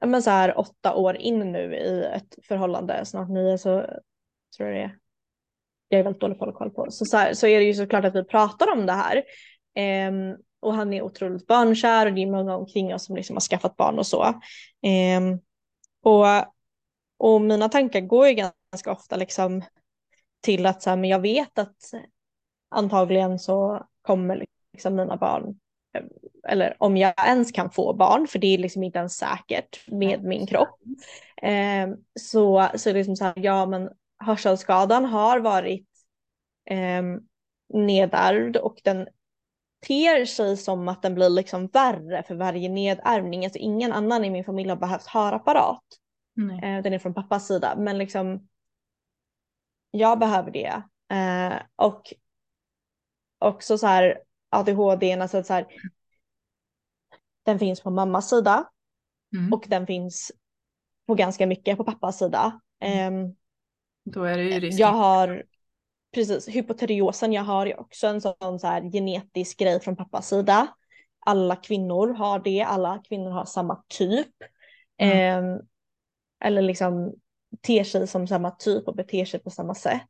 [0.00, 3.86] ja, men så här åtta år in nu i ett förhållande, snart nio så
[4.56, 4.98] tror jag det är.
[5.88, 7.64] jag är väldigt dålig på att hålla koll på, så, så, här, så är det
[7.64, 9.22] ju såklart att vi pratar om det här.
[10.08, 13.40] Um, och han är otroligt barnkär och det är många omkring oss som liksom har
[13.40, 14.24] skaffat barn och så.
[14.82, 15.40] Um,
[16.02, 16.26] och,
[17.18, 19.62] och mina tankar går ju ganska ofta liksom
[20.46, 21.76] till att så här, men jag vet att
[22.68, 25.58] antagligen så kommer liksom mina barn
[26.48, 30.24] eller om jag ens kan få barn, för det är liksom inte ens säkert med
[30.24, 30.78] min kropp.
[31.42, 31.88] Eh,
[32.20, 35.88] så, så liksom så här, ja men hörselskadan har varit
[36.70, 37.02] eh,
[37.74, 39.08] nedärvd och den
[39.86, 43.44] ter sig som att den blir liksom värre för varje nedärvning.
[43.44, 45.84] Alltså ingen annan i min familj har behövt hörapparat.
[46.62, 48.48] Eh, den är från pappas sida, men liksom
[49.98, 50.82] jag behöver det.
[51.16, 52.14] Eh, och
[53.38, 55.66] också så här ADHD, alltså så här,
[57.42, 58.70] den finns på mammas sida
[59.36, 59.52] mm.
[59.52, 60.32] och den finns
[61.06, 62.60] på ganska mycket på pappas sida.
[63.08, 63.36] Um,
[64.04, 64.80] Då är det ju risk.
[64.80, 65.44] Jag har,
[66.14, 70.66] precis, hypotyreosen jag har ju också en sån så här genetisk grej från pappas sida.
[71.18, 74.34] Alla kvinnor har det, alla kvinnor har samma typ.
[74.98, 75.44] Mm.
[75.44, 75.60] Um,
[76.40, 77.14] eller liksom
[77.62, 80.02] ter sig som samma typ och beter sig på samma sätt.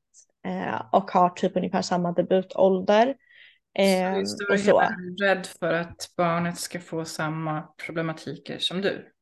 [0.46, 3.14] Uh, och har typ ungefär samma debutålder.
[3.78, 4.82] Eh, så du är och
[5.20, 9.12] rädd för att barnet ska få samma problematiker som du?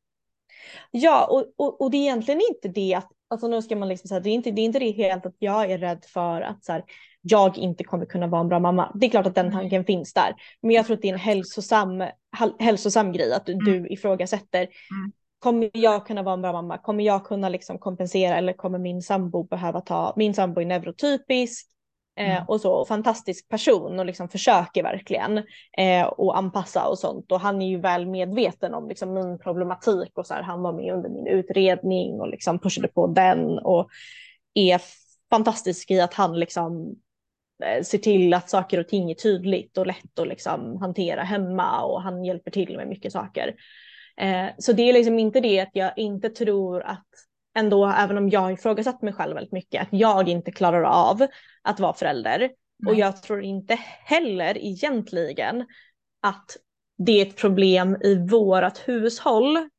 [0.91, 4.07] Ja, och, och, och det är egentligen inte det att, alltså nu ska man liksom
[4.07, 6.65] säga, det är inte det, är inte det helt att jag är rädd för att
[6.65, 6.83] så här,
[7.21, 8.91] jag inte kommer kunna vara en bra mamma.
[8.95, 9.85] Det är klart att den tanken mm.
[9.85, 12.03] finns där, men jag tror att det är en hälsosam,
[12.59, 13.65] hälsosam grej att mm.
[13.65, 14.61] du ifrågasätter.
[14.61, 15.11] Mm.
[15.45, 16.77] Kommer jag kunna vara en bra mamma?
[16.77, 21.67] Kommer jag kunna liksom kompensera eller kommer min sambo behöva ta, min sambo är neurotypisk,
[22.17, 22.43] Eh, mm.
[22.47, 25.37] och så, fantastisk person och liksom försöker verkligen
[25.77, 27.31] eh, och anpassa och sånt.
[27.31, 30.73] Och han är ju väl medveten om liksom min problematik och så här, han var
[30.73, 33.89] med under min utredning och liksom pushade på den och
[34.53, 34.81] är
[35.29, 36.95] fantastisk i att han liksom
[37.63, 41.81] eh, ser till att saker och ting är tydligt och lätt att liksom hantera hemma
[41.81, 43.55] och han hjälper till med mycket saker.
[44.21, 47.07] Eh, så det är liksom inte det att jag inte tror att
[47.57, 51.27] ändå, även om jag har ifrågasatt mig själv väldigt mycket, att jag inte klarar av
[51.61, 52.39] att vara förälder.
[52.39, 52.93] Nej.
[52.93, 55.65] Och jag tror inte heller egentligen
[56.21, 56.57] att
[56.97, 59.69] det är ett problem i vårat hushåll.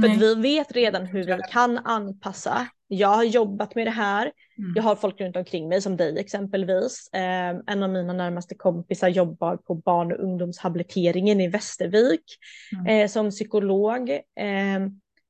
[0.00, 2.66] För vi vet redan hur vi kan anpassa.
[2.94, 4.22] Jag har jobbat med det här.
[4.58, 4.72] Mm.
[4.74, 7.10] Jag har folk runt omkring mig som dig exempelvis.
[7.12, 12.24] Eh, en av mina närmaste kompisar jobbar på barn och ungdomshabiliteringen i Västervik
[12.72, 12.86] mm.
[12.86, 14.10] eh, som psykolog.
[14.10, 14.80] Eh,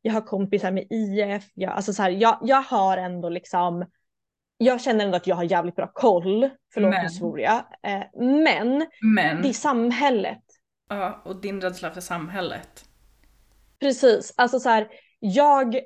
[0.03, 3.87] jag har kompisar med IF, jag, alltså så här, jag, jag har ändå liksom,
[4.57, 7.03] jag känner ändå att jag har jävligt bra koll, förlåt men.
[7.03, 10.43] nu svor jag, eh, men, men det är samhället.
[10.89, 12.85] Ja, och din rädsla för samhället.
[13.81, 15.77] Precis, alltså så här, jag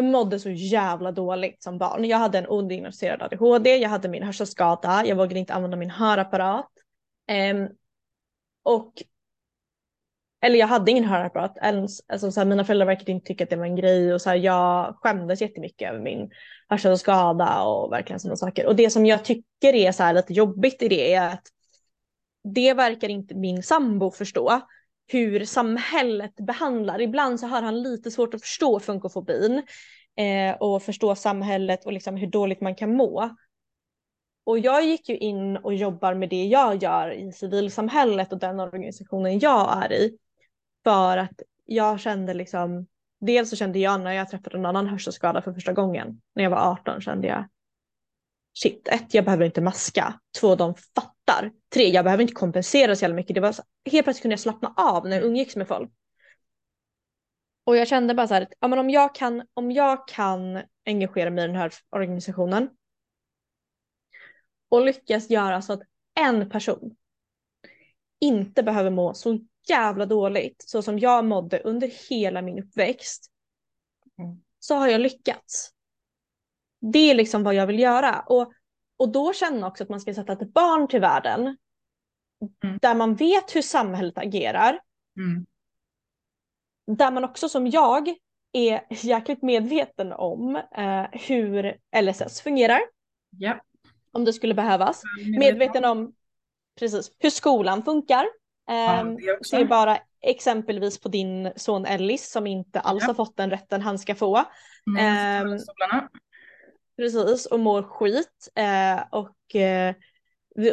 [0.00, 2.04] mådde så jävla dåligt som barn.
[2.04, 6.70] Jag hade en odiagnostiserad ADHD, jag hade min hörselskada, jag vågade inte använda min hörapparat.
[7.52, 7.68] Um,
[8.62, 8.92] och
[10.44, 12.00] eller jag hade ingen hörapparat ens.
[12.08, 14.30] Alltså, så här, mina föräldrar verkade inte tycka att det var en grej och så
[14.30, 16.30] här, jag skämdes jättemycket över min
[16.68, 18.66] hörselskada och verkligen sådana saker.
[18.66, 21.42] Och det som jag tycker är så här, lite jobbigt i det är att
[22.44, 24.60] det verkar inte min sambo förstå
[25.06, 27.00] hur samhället behandlar.
[27.00, 29.62] Ibland så har han lite svårt att förstå funkofobin
[30.16, 33.36] eh, och förstå samhället och liksom hur dåligt man kan må.
[34.44, 38.60] Och jag gick ju in och jobbar med det jag gör i civilsamhället och den
[38.60, 40.18] organisationen jag är i.
[40.84, 42.86] För att jag kände liksom,
[43.20, 46.50] dels så kände jag när jag träffade en annan hörselskada för första gången, när jag
[46.50, 47.48] var 18 kände jag
[48.54, 51.11] shit, ett, jag behöver inte maska, två, de fattar,
[51.74, 53.34] tre, jag behöver inte kompensera så jävla mycket.
[53.34, 55.90] Det var så, helt plötsligt kunde jag slappna av när jag umgicks med folk.
[57.64, 61.30] Och jag kände bara så här, ja, men om, jag kan, om jag kan engagera
[61.30, 62.70] mig i den här organisationen
[64.68, 65.82] och lyckas göra så att
[66.20, 66.96] en person
[68.20, 73.30] inte behöver må så jävla dåligt så som jag mådde under hela min uppväxt
[74.18, 74.42] mm.
[74.58, 75.70] så har jag lyckats.
[76.92, 78.52] Det är liksom vad jag vill göra och,
[79.02, 81.56] och då känner jag också att man ska sätta ett barn till världen
[82.64, 82.78] mm.
[82.82, 84.80] där man vet hur samhället agerar.
[85.16, 85.46] Mm.
[86.96, 88.08] Där man också som jag
[88.52, 92.80] är jäkligt medveten om eh, hur LSS fungerar.
[93.42, 93.58] Yeah.
[94.12, 95.02] Om det skulle behövas.
[95.38, 96.14] Medveten om
[96.78, 98.26] precis, hur skolan funkar.
[98.66, 99.16] Ja, ehm,
[99.50, 103.06] ser bara exempelvis på din son Ellis som inte alls ja.
[103.06, 104.44] har fått den rätten han ska få.
[104.86, 105.58] Mm, um,
[107.02, 108.48] precis, och mår skit.
[108.58, 109.94] Uh, och, uh,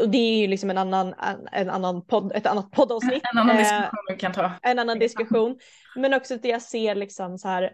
[0.02, 1.14] och det är ju liksom en annan,
[1.52, 3.24] en, annan podd, ett annat poddavsnitt.
[3.34, 4.52] En annan diskussion vi kan ta.
[4.62, 5.60] En annan diskussion.
[5.96, 7.72] Men också att jag ser liksom så här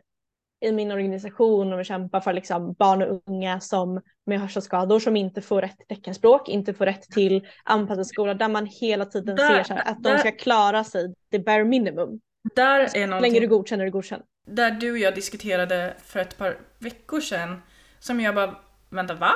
[0.66, 5.42] i min organisation och kämpar för liksom barn och unga som med hörselskador som inte
[5.42, 9.64] får rätt teckenspråk, inte får rätt till anpassad skola där man hela tiden där, ser
[9.64, 12.20] så här, att där, de ska klara sig det bare minimum.
[12.56, 14.26] Där är någonting, länge du godkänner, du godkänner.
[14.48, 17.62] Där du och jag diskuterade för ett par veckor sedan
[18.06, 18.56] som jag bara,
[18.90, 19.32] vänta va?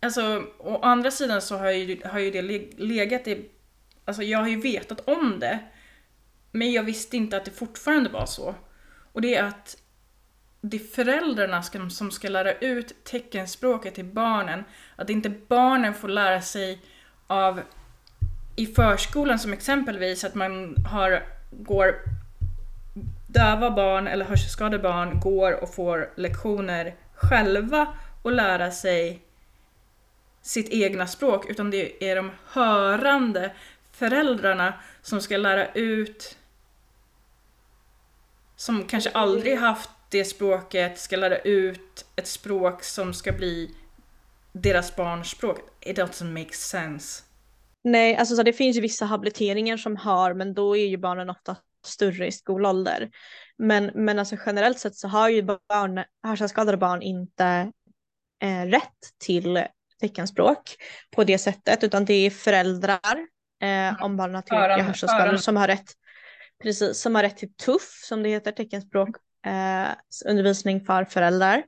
[0.00, 2.42] Alltså å andra sidan så har ju, har ju det
[2.78, 3.50] legat i,
[4.04, 5.58] alltså jag har ju vetat om det
[6.50, 8.54] men jag visste inte att det fortfarande var så.
[9.12, 9.76] Och det är att
[10.60, 14.64] det är föräldrarna ska, som ska lära ut teckenspråket till barnen.
[14.96, 16.78] Att inte barnen får lära sig
[17.26, 17.60] av
[18.56, 21.94] i förskolan som exempelvis att man har, går
[23.26, 27.86] döva barn eller hörselskadade barn går och får lektioner själva
[28.22, 29.22] och lära sig
[30.42, 33.52] sitt egna språk utan det är de hörande
[33.92, 36.36] föräldrarna som ska lära ut
[38.56, 43.74] som kanske aldrig haft det språket ska lära ut ett språk som ska bli
[44.52, 45.58] deras barns språk.
[45.80, 47.22] It doesn't make sense.
[47.84, 51.30] Nej, alltså så det finns ju vissa habiliteringar som har, men då är ju barnen
[51.30, 51.56] ofta
[51.88, 53.10] större i skolålder.
[53.58, 57.72] Men, men alltså generellt sett så har ju barn, hörselskadade barn inte
[58.42, 59.64] eh, rätt till
[60.00, 60.76] teckenspråk
[61.10, 63.18] på det sättet, utan det är föräldrar
[63.62, 65.94] eh, om barnen har tillräckliga hörselskador som har rätt
[66.62, 69.08] Precis, som har rätt till TUFF som det heter, teckenspråk,
[69.46, 69.88] eh,
[70.26, 71.64] undervisning för föräldrar.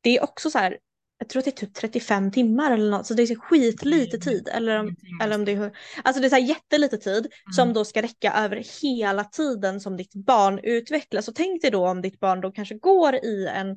[0.00, 0.78] Det är också så här,
[1.22, 4.48] jag tror att det är typ 35 timmar eller något, så det är skitlite tid.
[4.52, 5.70] Eller om, eller om det är,
[6.04, 7.52] alltså det är så här jättelite tid mm.
[7.56, 11.28] som då ska räcka över hela tiden som ditt barn utvecklas.
[11.28, 13.76] Och tänk dig då om ditt barn då kanske går i en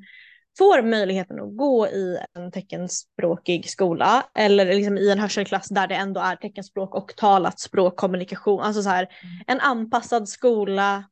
[0.57, 5.95] får möjligheten att gå i en teckenspråkig skola eller liksom i en hörselklass där det
[5.95, 9.43] ändå är teckenspråk och talat språk, kommunikation, alltså så här mm.
[9.47, 11.03] en anpassad skola,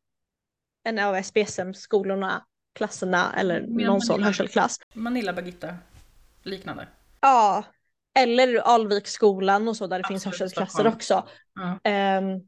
[0.84, 2.44] en av SPSM-skolorna,
[2.76, 4.80] klasserna eller Men någon sån hörselklass.
[4.94, 5.76] Manila Bagitta,
[6.44, 6.88] liknande.
[7.22, 7.64] Ja,
[8.20, 11.28] eller Alviksskolan och så där det Absolut, finns hörselklasser också.
[11.56, 12.18] Ja.
[12.18, 12.48] Um,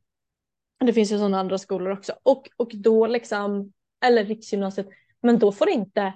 [0.86, 2.13] det finns ju sådana andra skolor också.
[2.23, 3.73] Och, och då liksom,
[4.05, 4.88] eller riksgymnasiet,
[5.21, 6.13] men då får inte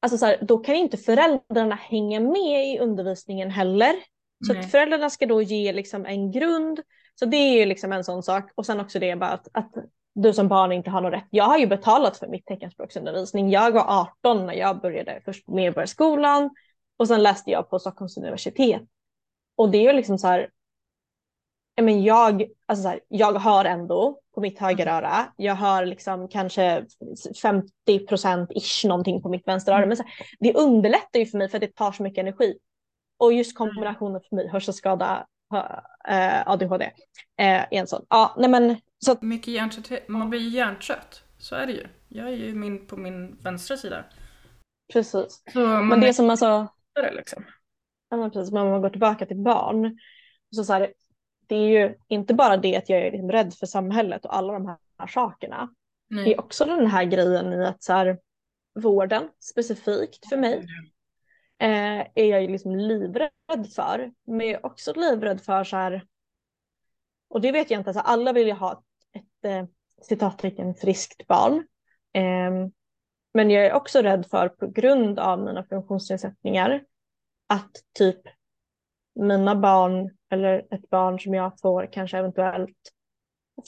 [0.00, 3.94] alltså så här, då kan inte föräldrarna hänga med i undervisningen heller.
[4.46, 6.80] Så att föräldrarna ska då ge liksom en grund.
[7.14, 8.50] Så det är ju liksom en sån sak.
[8.54, 9.72] Och sen också det bara att, att
[10.14, 11.26] du som barn inte har någon rätt.
[11.30, 13.50] Jag har ju betalat för mitt teckenspråksundervisning.
[13.50, 16.50] Jag var 18 när jag började först Medborgarskolan
[16.98, 18.82] och sen läste jag på Stockholms universitet.
[19.56, 20.50] Och det är ju liksom så här,
[21.82, 26.84] men jag, alltså så här, jag har ändå på mitt högeröra, jag har liksom kanske
[27.42, 29.86] 50 procent ish någonting på mitt vänsteröra.
[29.86, 32.58] Men så här, det underlättar ju för mig för att det tar så mycket energi.
[33.18, 35.26] Och just kombinationen för mig, hörselskada,
[36.08, 36.92] äh, ADHD, äh,
[37.36, 38.06] är en sån.
[38.08, 39.22] Ja, nej men, så att...
[39.22, 41.22] Mycket hjärntrött, man blir ju hjärntrött.
[41.38, 41.86] Så är det ju.
[42.08, 44.04] Jag är ju min, på min vänstra sida.
[44.92, 45.42] Precis.
[45.52, 46.68] Så men det är som alltså...
[47.02, 47.44] Det liksom.
[48.08, 49.98] Ja, men precis, men om man går tillbaka till barn.
[50.50, 50.92] Så, så här,
[51.46, 54.52] det är ju inte bara det att jag är liksom rädd för samhället och alla
[54.52, 55.68] de här, här sakerna.
[56.10, 56.24] Nej.
[56.24, 58.18] Det är också den här grejen i att så här,
[58.74, 60.66] vården specifikt för mig
[61.58, 64.12] eh, är jag ju liksom livrädd för.
[64.26, 66.06] Men jag är också livrädd för så här,
[67.28, 69.66] och det vet jag inte, alltså alla vill ju ha ett, ett eh,
[70.02, 71.66] citattecken friskt barn.
[72.12, 72.68] Eh,
[73.38, 76.82] men jag är också rädd för på grund av mina funktionsnedsättningar
[77.46, 78.20] att typ
[79.14, 82.76] mina barn eller ett barn som jag får kanske eventuellt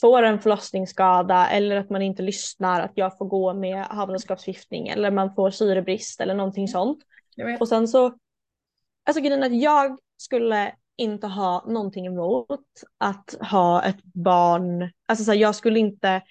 [0.01, 5.11] får en förlossningsskada eller att man inte lyssnar, att jag får gå med havandeskapsförgiftning eller
[5.11, 6.99] man får syrebrist eller någonting sånt.
[7.59, 8.17] Och sen så,
[9.05, 12.65] alltså grejen att jag skulle inte ha någonting emot
[12.97, 16.21] att ha ett barn, alltså så här, jag skulle inte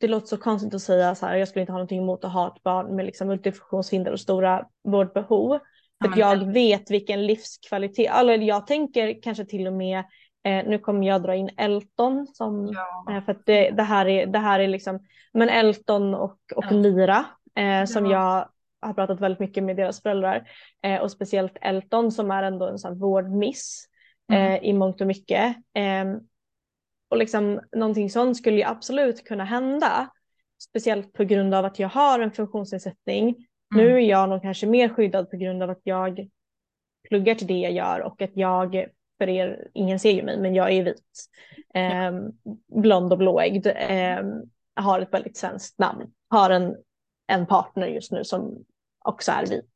[0.00, 2.32] det låter så konstigt att säga så här, jag skulle inte ha någonting emot att
[2.32, 5.58] ha ett barn med liksom multifunktionshinder och stora vårdbehov.
[6.02, 9.98] För att jag vet vilken livskvalitet, eller jag tänker kanske till och med,
[10.44, 13.14] eh, nu kommer jag dra in Elton som, ja.
[13.14, 16.64] eh, för att det, det, här är, det här är liksom, men Elton och, och
[16.70, 16.76] ja.
[16.76, 17.24] Lyra
[17.56, 18.12] eh, som ja.
[18.12, 18.48] jag
[18.88, 20.48] har pratat väldigt mycket med deras föräldrar
[20.82, 23.88] eh, och speciellt Elton som är ändå en sån vårdmiss
[24.32, 24.52] mm.
[24.52, 25.56] Eh, i mångt och mycket.
[27.08, 30.10] Och liksom någonting sånt skulle ju absolut kunna hända.
[30.68, 33.86] Speciellt på grund av att jag har en funktionsnedsättning Mm.
[33.86, 36.28] Nu är jag nog kanske mer skyddad på grund av att jag
[37.08, 38.86] pluggar till det jag gör och att jag,
[39.18, 41.28] för er, ingen ser ju mig, men jag är vit,
[41.74, 42.12] eh,
[42.82, 44.24] blond och blåögd, eh,
[44.74, 46.76] har ett väldigt svenskt namn, har en,
[47.26, 48.64] en partner just nu som
[49.04, 49.70] också är vit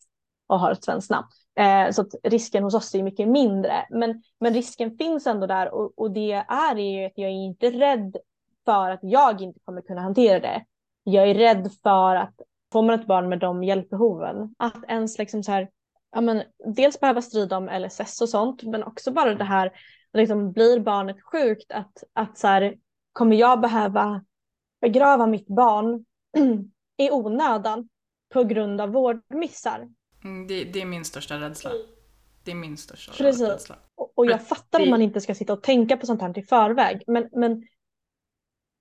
[0.46, 1.28] och har ett svenskt namn.
[1.54, 5.74] Eh, så att risken hos oss är mycket mindre, men, men risken finns ändå där
[5.74, 8.16] och, och det är ju att jag är inte rädd
[8.64, 10.64] för att jag inte kommer kunna hantera det.
[11.02, 12.34] jag är rädd för att
[12.72, 15.68] får man ett barn med de hjälpbehoven, att ens liksom så här,
[16.12, 16.42] ja men
[16.74, 19.72] dels behöva strida om LSS och sånt, men också bara det här,
[20.12, 22.74] liksom blir barnet sjukt, att, att så här,
[23.12, 24.24] kommer jag behöva
[24.80, 26.04] begrava mitt barn
[26.96, 27.88] i onödan
[28.32, 29.88] på grund av vårdmissar?
[30.24, 31.70] Mm, det, det är min största rädsla.
[32.44, 33.48] Det är min största Precis.
[33.48, 33.76] rädsla.
[33.94, 36.38] Och, och jag fattar det- att man inte ska sitta och tänka på sånt här
[36.38, 37.66] i förväg, men, men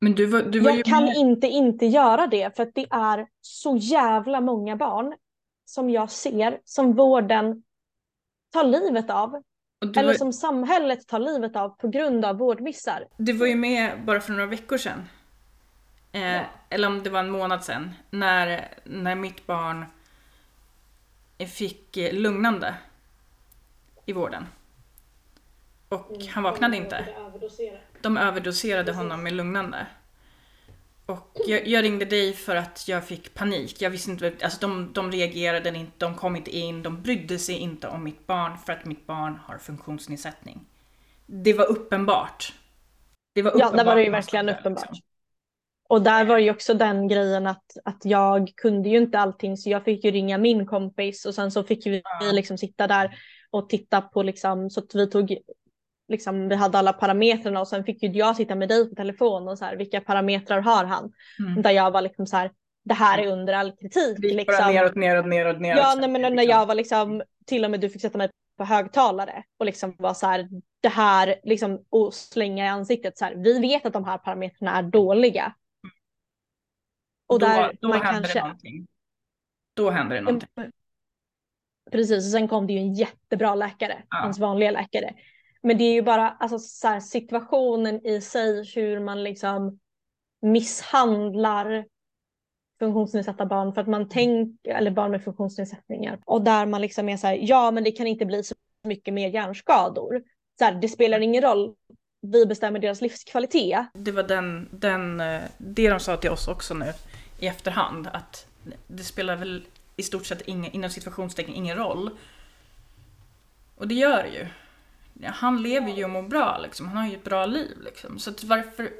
[0.02, 1.16] Men du var, du var ju jag kan med.
[1.16, 5.14] inte inte göra det för att det är så jävla många barn
[5.66, 7.64] som jag ser som vården
[8.54, 9.44] tar livet av.
[9.96, 13.08] Eller var, som samhället tar livet av på grund av vårdmissar.
[13.18, 15.04] du var ju med bara för några veckor sedan.
[16.12, 17.92] Eh, Eller om det var en månad sedan.
[18.10, 19.86] När, när mitt barn
[21.48, 22.76] fick eh, lugnande
[24.06, 24.46] i vården.
[25.90, 27.06] Och han vaknade inte.
[28.02, 29.88] De överdoserade honom med lugnande.
[31.06, 33.82] Och jag, jag ringde dig för att jag fick panik.
[33.82, 37.56] Jag visste inte, alltså de, de reagerade inte, de kom inte in, de brydde sig
[37.56, 40.66] inte om mitt barn för att mitt barn har funktionsnedsättning.
[41.26, 42.54] Det var uppenbart.
[43.34, 44.86] Det var Ja, där var det ju verkligen uppenbart.
[44.92, 45.11] liksom.
[45.92, 49.70] Och där var ju också den grejen att, att jag kunde ju inte allting så
[49.70, 53.16] jag fick ju ringa min kompis och sen så fick vi liksom sitta där
[53.50, 55.38] och titta på liksom så att vi tog
[56.08, 59.48] liksom vi hade alla parametrarna och sen fick ju jag sitta med dig på telefon
[59.48, 61.12] och så här vilka parametrar har han?
[61.40, 61.62] Mm.
[61.62, 62.52] Där jag var liksom så här
[62.84, 64.18] det här är under all kritik.
[64.18, 64.74] Bara Liksom.
[64.74, 65.80] neråt, neråt, neråt, neråt.
[65.84, 68.66] Ja, nej, men när jag var liksom, till och med du fick sätta mig på
[68.66, 70.48] högtalare och liksom var så här,
[70.82, 74.78] det här liksom och slänga i ansiktet så här, vi vet att de här parametrarna
[74.78, 75.54] är dåliga.
[77.32, 78.88] Och då, där då man hände kanske, det någonting.
[79.74, 80.50] Då hände det någonting.
[81.92, 84.18] precis, och sen kom det ju en jättebra läkare, Ja.
[84.18, 85.14] hans vanliga läkare.
[85.64, 89.80] Men det är ju bara alltså, så här, situationen i sig, hur man liksom
[90.42, 91.86] misshandlar
[92.80, 96.20] funktionsnedsatta barn för att man tänker, eller barn med funktionsnedsättningar.
[96.26, 99.14] Och där man liksom är så här, ja men det kan inte bli så mycket
[99.14, 100.24] mer hjärnskador.
[100.60, 101.76] Så här, det spelar ingen roll,
[102.22, 103.86] vi bestämmer deras livskvalitet.
[103.94, 106.94] Det var den, den, eh, det de sa till oss också nu
[107.42, 108.08] i efterhand.
[108.14, 108.48] Att
[108.88, 109.64] det spelar väl
[109.96, 112.10] i stort sett ingen, inom situationstecken ingen roll.
[113.76, 114.48] Och det gör det ju.
[115.26, 116.88] Han lever ju och mår bra liksom.
[116.88, 118.20] Han har ju ett bra liv liksom.
[118.20, 118.92] Så att varför...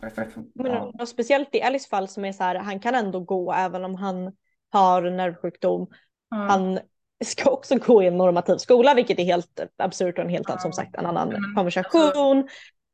[0.00, 0.92] varför Men, ja.
[0.98, 3.94] och speciellt i Ellis fall som är så här, han kan ändå gå även om
[3.94, 4.32] han
[4.70, 5.86] har nervsjukdom.
[6.30, 6.36] Ja.
[6.36, 6.78] Han
[7.24, 10.58] ska också gå i en normativ skola vilket är helt absurt och en helt Ja.
[10.58, 12.48] som sagt en annan Men, konversation.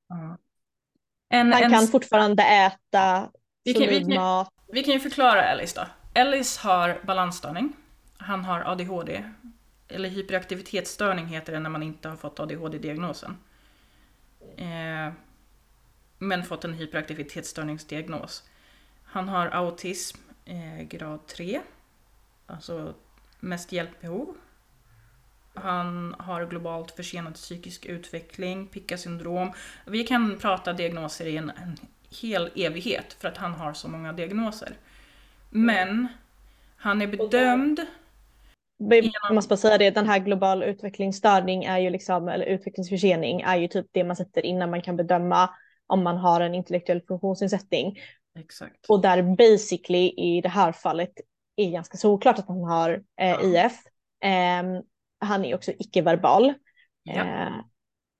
[0.09, 0.39] Ja.
[1.29, 3.31] En, Han en, kan fortfarande äta
[3.77, 4.54] solid mat.
[4.67, 5.87] Vi kan ju förklara Ellis då.
[6.15, 7.77] Ellis har balansstörning.
[8.17, 9.25] Han har ADHD.
[9.89, 13.37] Eller hyperaktivitetsstörning heter det när man inte har fått ADHD-diagnosen.
[14.57, 15.13] Eh,
[16.19, 18.43] men fått en hyperaktivitetsstörningsdiagnos.
[19.05, 21.61] Han har autism eh, grad 3.
[22.47, 22.95] Alltså
[23.41, 24.35] mest hjälpbehov.
[25.55, 29.53] Han har globalt försenad psykisk utveckling, PICA-syndrom.
[29.85, 31.77] Vi kan prata diagnoser i en, en
[32.23, 34.73] hel evighet för att han har så många diagnoser.
[35.51, 36.09] Men
[36.77, 37.81] han är bedömd
[39.27, 43.57] Jag måste bara säga det, den här global utvecklingsstörning är ju liksom, eller utvecklingsförsening är
[43.57, 45.51] ju typ det man sätter innan man kan bedöma
[45.87, 47.99] om man har en intellektuell funktionsnedsättning.
[48.39, 48.87] Exakt.
[48.89, 51.13] Och där basically i det här fallet
[51.57, 53.45] är ganska såklart att han har eh.
[53.45, 53.73] IF.
[54.21, 54.83] Ehm,
[55.19, 56.55] han är också icke-verbal.
[57.03, 57.13] Ja.
[57.13, 57.53] Eh,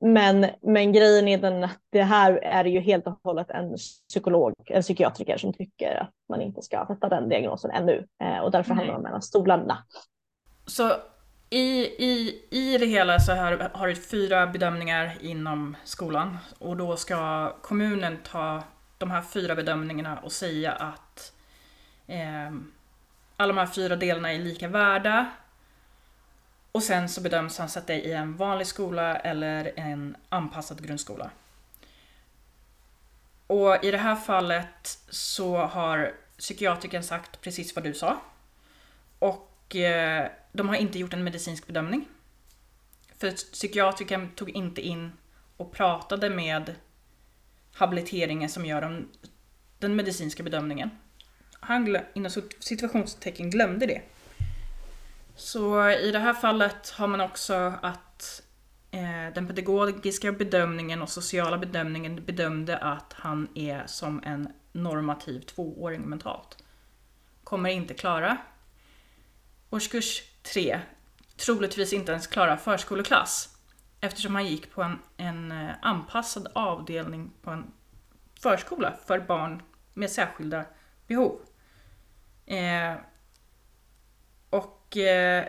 [0.01, 3.77] men, men grejen är den att det här är ju helt och hållet en
[4.09, 8.07] psykolog, en psykiatriker som tycker att man inte ska sätta den diagnosen ännu.
[8.23, 9.85] Eh, och därför hamnar man mellan stolarna.
[10.67, 10.93] Så
[11.51, 16.97] i, i, i det hela så har, har du fyra bedömningar inom skolan och då
[16.97, 18.63] ska kommunen ta
[18.99, 21.33] de här fyra bedömningarna och säga att
[22.07, 22.53] eh,
[23.37, 25.27] alla de här fyra delarna är lika värda.
[26.75, 31.31] Och sen så bedöms han sätta i en vanlig skola eller en anpassad grundskola.
[33.47, 38.21] Och i det här fallet så har psykiatrikern sagt precis vad du sa.
[39.19, 42.09] Och eh, de har inte gjort en medicinsk bedömning.
[43.19, 45.13] För psykiatrikern tog inte in
[45.57, 46.75] och pratade med
[47.73, 49.09] habiliteringen som gör de,
[49.79, 50.91] den medicinska bedömningen.
[51.61, 54.03] Han inom situationstecken glömde det.
[55.37, 58.43] Så i det här fallet har man också att
[58.91, 66.03] eh, den pedagogiska bedömningen och sociala bedömningen bedömde att han är som en normativ tvååring
[66.03, 66.65] mentalt.
[67.45, 68.37] Kommer inte klara
[69.71, 70.81] årskurs tre,
[71.37, 73.59] troligtvis inte ens klara förskoleklass
[74.01, 77.73] eftersom han gick på en, en eh, anpassad avdelning på en
[78.41, 79.63] förskola för barn
[79.95, 80.65] med särskilda
[81.07, 81.41] behov.
[82.47, 82.95] Eh,
[84.55, 85.49] och eh,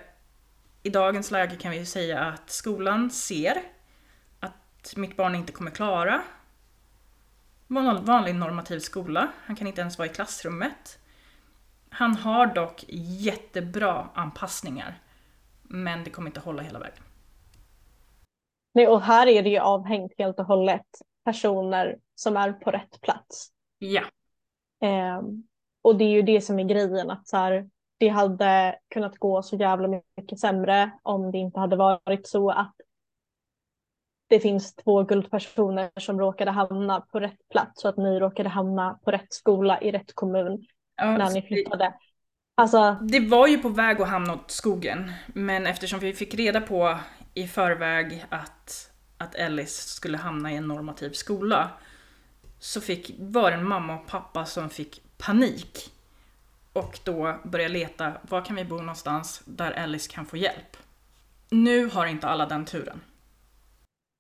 [0.84, 3.62] i dagens läge kan vi säga att skolan ser
[4.40, 6.22] att mitt barn inte kommer klara
[7.70, 9.32] en vanlig normativ skola.
[9.46, 11.00] Han kan inte ens vara i klassrummet.
[11.90, 12.86] Han har dock
[13.20, 15.02] jättebra anpassningar.
[15.64, 17.04] Men det kommer inte hålla hela vägen.
[18.74, 20.88] Nej, och här är det ju avhängt helt och hållet
[21.26, 23.52] personer som är på rätt plats.
[23.78, 24.02] Ja.
[24.82, 25.22] Eh,
[25.82, 27.70] och det är ju det som är grejen att så här,
[28.06, 32.76] det hade kunnat gå så jävla mycket sämre om det inte hade varit så att
[34.28, 39.00] det finns två guldpersoner som råkade hamna på rätt plats så att ni råkade hamna
[39.04, 41.94] på rätt skola i rätt kommun ja, när ni flyttade.
[42.56, 42.98] Alltså...
[43.02, 46.98] Det var ju på väg att hamna åt skogen, men eftersom vi fick reda på
[47.34, 51.70] i förväg att, att Ellis skulle hamna i en normativ skola
[52.60, 55.95] så fick, var det en mamma och pappa som fick panik
[56.76, 60.78] och då började leta, var kan vi bo någonstans där Ellis kan få hjälp?
[61.52, 63.02] Nu har inte alla den turen.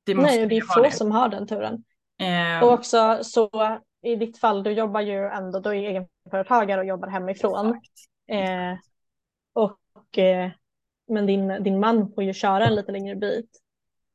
[0.06, 0.92] Det Nej, det är få det.
[0.92, 1.84] som har den turen.
[2.22, 2.68] Um...
[2.68, 7.08] Och också så i ditt fall, du jobbar ju ändå, du är egenföretagare och jobbar
[7.08, 7.82] hemifrån.
[8.28, 8.78] Eh,
[9.54, 10.52] och, eh,
[11.08, 13.50] men din, din man får ju köra en lite längre bit.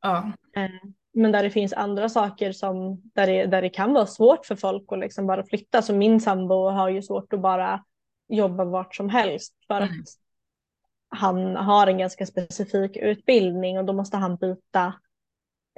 [0.03, 0.33] Ja.
[0.57, 4.47] Eh, men där det finns andra saker som, där det, där det kan vara svårt
[4.47, 5.83] för folk att liksom bara flytta.
[5.83, 7.85] Så min sambo har ju svårt att bara
[8.31, 9.89] jobba vart som helst för mm.
[9.89, 10.07] att
[11.09, 14.95] han har en ganska specifik utbildning och då måste han byta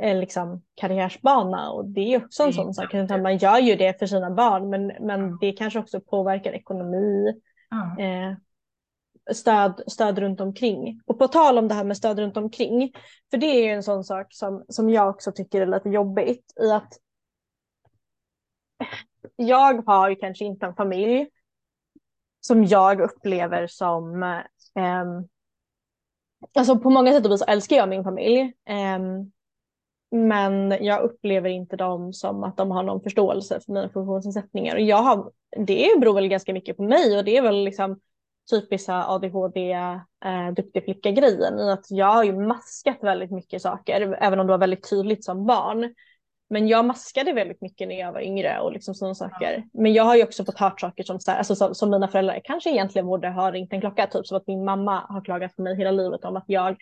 [0.02, 2.72] eh, liksom, karriärsbana och det är också en mm.
[2.72, 3.20] sån sak.
[3.22, 7.34] Man gör ju det för sina barn men, men det kanske också påverkar ekonomi.
[7.72, 8.30] Mm.
[8.30, 8.36] Eh,
[9.34, 11.00] stöd, stöd runt omkring.
[11.06, 12.92] Och på tal om det här med stöd runt omkring,
[13.30, 16.52] för det är ju en sån sak som, som jag också tycker är lite jobbigt
[16.62, 16.92] i att
[19.36, 21.26] jag har ju kanske inte en familj
[22.46, 25.04] som jag upplever som eh,
[26.54, 28.40] Alltså på många sätt och vis älskar jag min familj.
[28.68, 28.98] Eh,
[30.10, 34.74] men jag upplever inte dem som att de har någon förståelse för mina funktionsnedsättningar.
[34.74, 35.32] Och jag har,
[35.66, 38.00] det beror väl ganska mycket på mig och det är väl liksom
[38.50, 44.16] typiska ADHD eh, duktig flicka grejen i att jag har ju maskat väldigt mycket saker
[44.20, 45.94] även om det var väldigt tydligt som barn.
[46.52, 49.64] Men jag maskade väldigt mycket när jag var yngre och liksom sådana saker.
[49.72, 52.08] Men jag har ju också fått hört saker som, så här, alltså, som, som mina
[52.08, 54.06] föräldrar kanske egentligen borde ha ringt en klocka.
[54.06, 56.76] Typ som att min mamma har klagat på mig hela livet om att jag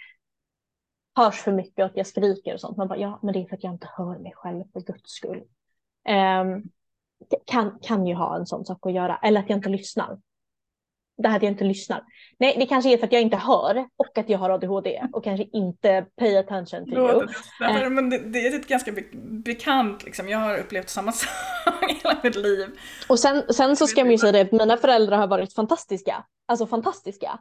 [1.17, 2.77] hörs för mycket och att jag skriker och sånt.
[2.77, 5.11] Man bara, ja men det är för att jag inte hör mig själv för guds
[5.11, 5.43] skull.
[6.09, 6.71] Um,
[7.47, 9.17] kan, kan ju ha en sån sak att göra.
[9.17, 10.19] Eller att jag inte lyssnar
[11.23, 12.05] det här att jag inte lyssnar.
[12.39, 15.25] Nej, det kanske är för att jag inte hör och att jag har ADHD och
[15.25, 17.27] kanske inte pay attention to you.
[17.59, 18.93] Det, men det, det, är ett ganska
[19.45, 20.29] bekant, liksom.
[20.29, 21.31] jag har upplevt samma sak
[21.89, 22.67] hela mitt liv.
[23.09, 26.67] Och sen, sen så ska man ju säga det mina föräldrar har varit fantastiska, alltså
[26.67, 27.39] fantastiska.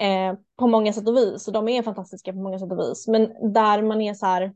[0.00, 3.08] Eh, på många sätt och vis, och de är fantastiska på många sätt och vis.
[3.08, 4.52] Men där man är så här.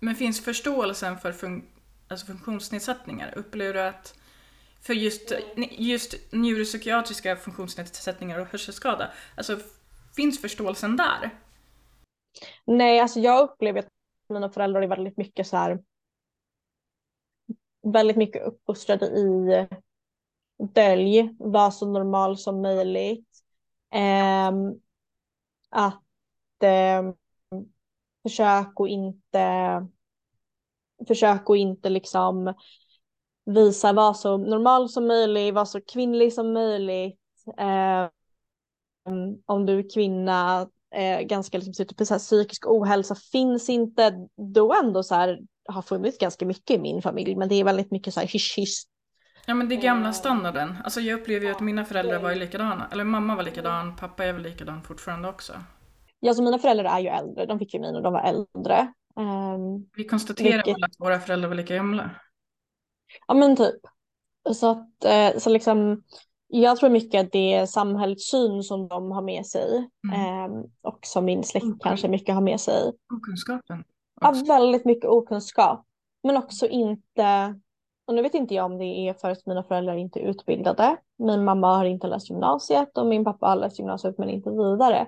[0.00, 1.62] Men finns förståelsen för fun
[2.08, 3.32] alltså funktionsnedsättningar?
[3.36, 4.14] Upplever du att
[4.82, 5.32] för just,
[5.70, 9.10] just neuropsykiatriska funktionsnedsättningar och hörselskada.
[9.36, 9.58] Alltså,
[10.16, 11.30] finns förståelsen där?
[12.64, 13.88] Nej, alltså jag upplever att
[14.28, 15.78] mina föräldrar är väldigt mycket så här
[17.82, 19.68] väldigt mycket uppfostrade i
[20.58, 23.28] dölj, var så normal som möjligt.
[23.92, 24.52] Eh,
[25.68, 27.12] att eh,
[28.22, 29.86] försök och inte
[31.08, 32.54] försök och inte liksom
[33.54, 37.18] visa vara så normal som möjligt, vara så kvinnlig som möjligt.
[37.58, 38.08] Eh,
[39.46, 44.12] om du är kvinna, eh, ganska liksom, sitter på så här, psykisk ohälsa finns inte,
[44.54, 45.38] då ändå så här
[45.68, 48.58] har funnits ganska mycket i min familj, men det är väldigt mycket så här hysch
[48.58, 48.86] hysch.
[49.46, 50.76] Ja men det är gamla standarden.
[50.84, 52.88] Alltså jag upplever ju att mina föräldrar var ju likadana.
[52.92, 55.52] Eller mamma var likadan, pappa är väl likadan fortfarande också.
[56.20, 57.46] Ja, så mina föräldrar är ju äldre.
[57.46, 58.92] De fick ju mig när de var äldre.
[59.16, 60.84] Um, Vi konstaterar vilket...
[60.84, 62.10] att våra föräldrar var lika gamla.
[63.26, 63.80] Ja men typ.
[64.54, 66.02] Så att eh, så liksom,
[66.46, 70.20] jag tror mycket att det är samhällssyn som de har med sig mm.
[70.20, 71.78] eh, och som min släkt okay.
[71.80, 72.92] kanske mycket har med sig.
[73.14, 73.84] Okunskapen?
[74.20, 75.86] Ja, väldigt mycket okunskap.
[76.22, 77.54] Men också inte,
[78.06, 80.96] och nu vet inte jag om det är för att mina föräldrar inte är utbildade.
[81.18, 85.06] Min mamma har inte läst gymnasiet och min pappa har läst gymnasiet men inte vidare.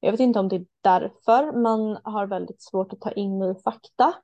[0.00, 3.54] Jag vet inte om det är därför man har väldigt svårt att ta in ny
[3.54, 4.14] fakta.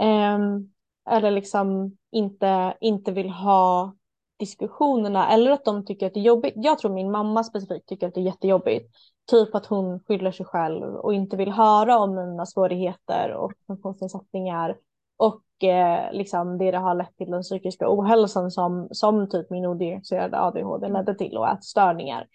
[0.00, 0.72] Um,
[1.10, 3.94] eller liksom inte, inte vill ha
[4.38, 6.54] diskussionerna eller att de tycker att det är jobbigt.
[6.56, 8.94] Jag tror min mamma specifikt tycker att det är jättejobbigt.
[9.30, 14.76] Typ att hon skyller sig själv och inte vill höra om mina svårigheter och funktionsnedsättningar
[15.16, 19.66] Och eh, liksom det det har lett till den psykiska ohälsan som, som typ min
[19.66, 22.26] odiagnostiserade ADHD ledde till och ätstörningar.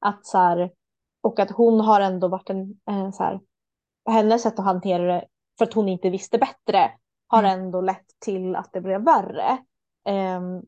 [0.00, 0.70] Att så här,
[1.22, 3.40] och att hon har ändå varit en, eh, så här,
[4.10, 5.24] hennes sätt att hantera det
[5.58, 6.90] för att hon inte visste bättre
[7.32, 7.60] har Mm.
[7.60, 9.58] ändå lett till att det blev värre.
[10.04, 10.62] Ehm,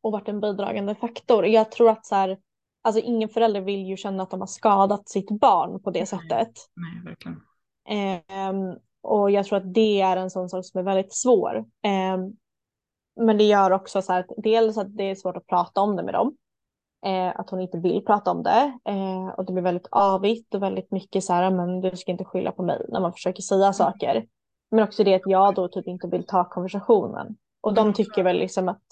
[0.00, 1.46] och varit en bidragande faktor.
[1.46, 2.38] Jag tror att så här,
[2.82, 6.06] alltså ingen förälder vill ju känna att de har skadat sitt barn på det Nej.
[6.06, 6.52] sättet.
[6.74, 7.40] Nej, verkligen.
[7.88, 11.64] Ehm, och jag tror att det är en sån sak som är väldigt svår.
[11.82, 12.32] Ehm,
[13.20, 15.96] men det gör också så här att dels att det är svårt att prata om
[15.96, 16.36] det med dem.
[17.06, 18.78] Eh, att hon inte vill prata om det.
[18.84, 22.24] Eh, och det blir väldigt avigt och väldigt mycket så här, men du ska inte
[22.24, 24.26] skylla på mig när man försöker säga saker.
[24.70, 27.36] Men också det att jag då typ inte vill ta konversationen.
[27.60, 28.82] Och de tycker väl liksom att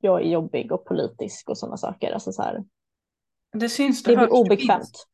[0.00, 2.12] jag är jobbig och politisk och sådana saker.
[2.12, 2.64] Alltså så här,
[3.52, 5.06] Det syns, det hörs, blir obekvämt.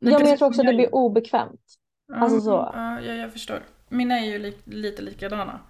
[0.00, 1.60] Nej, Ja men jag tror också att det blir obekvämt.
[2.06, 2.50] Ja, alltså så.
[2.74, 3.62] Ja, ja, jag förstår.
[3.88, 5.60] Mina är ju li- lite likadana.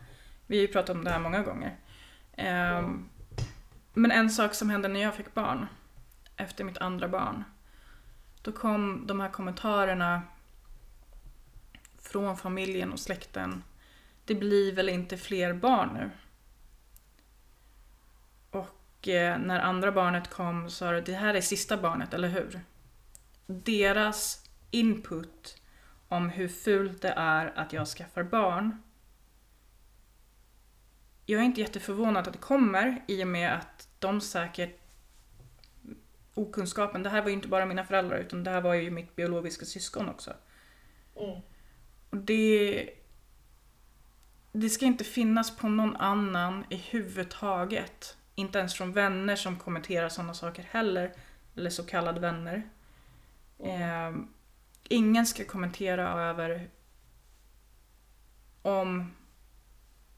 [0.46, 1.76] Vi har ju pratat om det här många gånger.
[2.36, 3.08] Ehm,
[3.94, 5.66] Men en sak som hände när jag fick barn,
[6.36, 7.44] efter mitt andra barn,
[8.42, 10.22] då kom de här kommentarerna
[12.08, 13.62] från familjen och släkten.
[14.24, 16.10] Det blir väl inte fler barn nu?
[18.50, 22.60] Och eh, när andra barnet kom sa du, det här är sista barnet, eller hur?
[23.46, 25.62] Deras input
[26.08, 28.82] om hur fult det är att jag skaffar barn.
[31.26, 34.80] Jag är inte jätteförvånad att det kommer i och med att de säkert
[36.34, 39.16] okunskapen, det här var ju inte bara mina föräldrar utan det här var ju mitt
[39.16, 40.34] biologiska syskon också.
[41.16, 41.40] Mm.
[42.10, 42.90] Och det,
[44.52, 48.16] det ska inte finnas på någon annan i huvudtaget.
[48.34, 51.12] Inte ens från vänner som kommenterar sådana saker heller.
[51.56, 52.62] Eller så kallade vänner.
[53.58, 54.16] Eh,
[54.88, 56.70] ingen ska kommentera över
[58.62, 59.12] om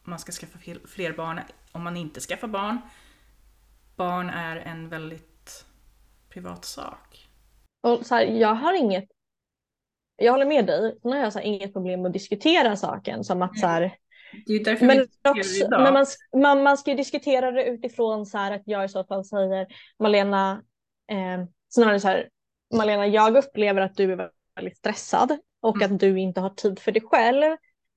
[0.03, 1.41] man ska skaffa fler barn,
[1.72, 2.78] om man inte skaffar barn.
[3.97, 5.64] Barn är en väldigt
[6.28, 7.28] privat sak.
[7.80, 9.09] Och så här, jag har inget,
[10.21, 13.43] jag håller med dig, nu har jag så här, inget problem att diskutera saken som
[13.43, 13.81] att så här,
[14.47, 15.83] Det är ju därför men, vi diskuterar också, idag.
[15.83, 16.07] men man,
[16.43, 19.66] man, man ska ju diskutera det utifrån så här att jag i så fall säger
[19.99, 20.62] Malena,
[21.11, 22.29] eh, snarare så här,
[22.75, 25.93] Malena jag upplever att du är väldigt stressad och Mm.
[25.95, 27.45] att du inte har tid för dig själv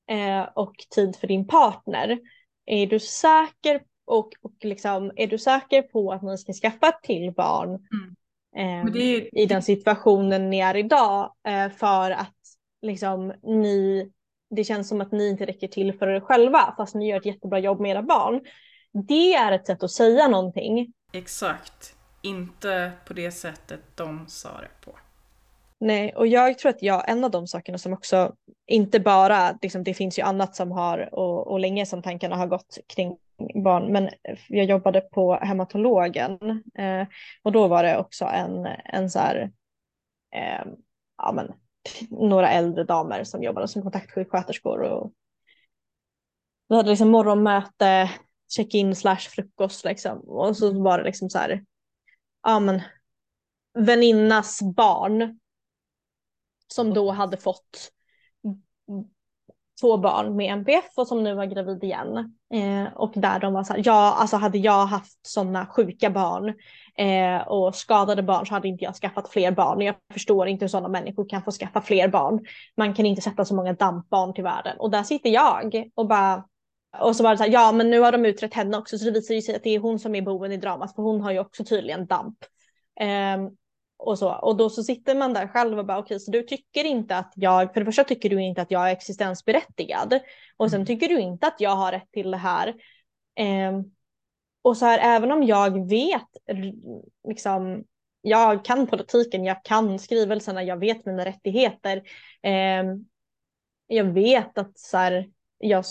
[0.10, 2.20] eh, och tid för din partner.
[2.66, 7.04] Är du säker och, och liksom, är du säker på att ni ska skaffa ett
[7.04, 8.16] till barn Mm.
[8.56, 12.36] Eh, det är, i den situationen ni är idag eh, för att
[12.82, 14.10] liksom ni,
[14.50, 17.26] det känns som att ni inte räcker till för er själva fast ni gör ett
[17.26, 18.42] jättebra jobb med era barn.
[19.08, 20.94] Det är ett sätt att säga någonting.
[21.14, 21.96] Exakt.
[22.22, 24.98] Inte på det sättet de sa det på.
[25.80, 28.34] Nej, och jag tror att jag, en av de sakerna som också,
[28.68, 32.48] inte bara, liksom, det finns ju annat som har, och, och länge som tankarna har
[32.48, 33.18] gått kring
[33.64, 34.10] barn, men
[34.48, 37.08] jag jobbade på hematologen eh,
[37.44, 39.52] och då var det också en, en så här,
[40.36, 40.66] eh,
[41.18, 41.54] ja men,
[42.10, 45.14] några äldre damer som jobbade som kontaktsjuksköterskor och
[46.70, 48.12] vi hade liksom morgonmöte,
[48.56, 50.20] check-in slash frukost liksom.
[50.20, 51.66] Och så var det liksom så här,
[52.44, 52.82] ja men
[53.74, 55.40] väninnas barn
[56.68, 57.92] som då hade fått
[59.82, 62.18] två barn med MPF och som nu var gravid igen.
[62.54, 66.54] Eh, och där de var så här, ja alltså hade jag haft sådana sjuka barn
[66.98, 69.82] eh, och skadade barn så hade inte jag skaffat fler barn.
[69.82, 72.46] Jag förstår inte hur sådana människor kan få skaffa fler barn.
[72.78, 74.78] Man kan inte sätta så många dampbarn till världen.
[74.80, 76.44] Och där sitter jag och bara
[77.00, 79.06] och så var det så här, ja men nu har de utrett henne också så
[79.06, 81.22] det visar ju sig att det är hon som är boven i dramat för hon
[81.22, 82.38] har ju också tydligen damp.
[83.00, 83.52] Eh,
[84.06, 84.32] och så.
[84.32, 87.18] Och då så sitter man där själv och bara okej, okay, så du tycker inte
[87.18, 90.20] att jag, för det första tycker du inte att jag är existensberättigad
[90.58, 90.86] och sen Mm.
[90.86, 92.68] tycker du inte att jag har rätt till det här.
[93.36, 93.82] Eh,
[94.62, 96.28] och så här, även om jag vet,
[97.28, 97.84] liksom,
[98.22, 102.02] jag kan politiken, jag kan skrivelserna, jag vet mina rättigheter.
[102.44, 102.84] Eh,
[103.88, 105.86] jag vet att så här, jag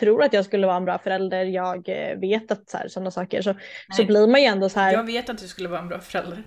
[0.00, 3.10] tror att jag skulle vara en bra förälder, jag eh, vet att så här, sådana
[3.10, 3.54] saker, så,
[3.96, 4.92] så blir man ju ändå så här.
[4.92, 6.44] Jag vet att du skulle vara en bra förälder.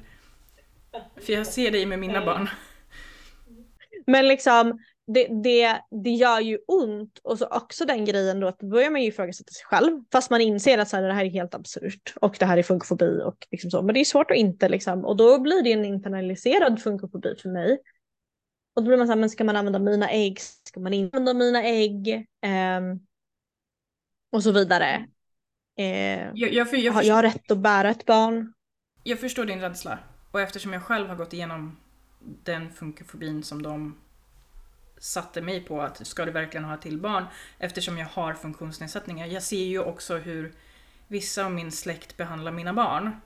[1.21, 2.49] För jag ser dig med mina barn.
[4.07, 8.59] Men liksom det, det, det gör ju ont och så också den grejen då att
[8.59, 11.25] då börjar man ju ifrågasätta sig själv fast man inser att så här, det här
[11.25, 13.81] är helt absurt och det här är funkofobi och liksom så.
[13.81, 17.49] Men det är svårt att inte liksom och då blir det en internaliserad funkofobi för
[17.49, 17.79] mig.
[18.75, 20.39] Och då blir man så här, men ska man använda mina ägg?
[20.39, 22.27] Ska man inte använda mina ägg?
[22.41, 22.99] Ehm,
[24.31, 25.07] och så vidare.
[25.77, 28.53] Eh, Jag, jag, jag, har jag rätt att bära ett barn?
[29.03, 29.99] jag förstår din rädsla.
[30.35, 31.77] Och eftersom jag själv har gått igenom
[32.19, 33.95] den funkofobin som de
[34.97, 37.25] satte mig på att ska du verkligen ha till barn
[37.59, 39.27] eftersom jag har funktionsnedsättningar.
[39.27, 40.53] Jag ser ju också hur
[41.07, 43.21] vissa av min släkt behandlar mina barn.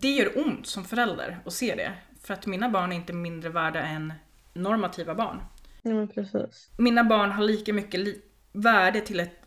[0.00, 1.92] Det gör ont som förälder att se det.
[2.22, 4.12] För att mina barn är inte mindre värda än
[4.52, 5.40] normativa barn.
[5.82, 6.70] Ja, precis.
[6.78, 8.22] Mina barn har lika mycket li-
[8.52, 9.40] värde till ett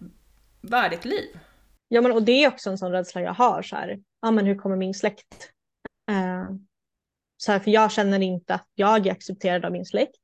[0.61, 1.39] värdigt liv.
[1.87, 3.99] Ja men och det är också en sån rädsla jag har så här.
[4.21, 5.51] Ja men hur kommer min släkt?
[6.11, 6.49] Eh,
[7.41, 10.21] så här, för jag känner inte att jag är accepterad av min släkt.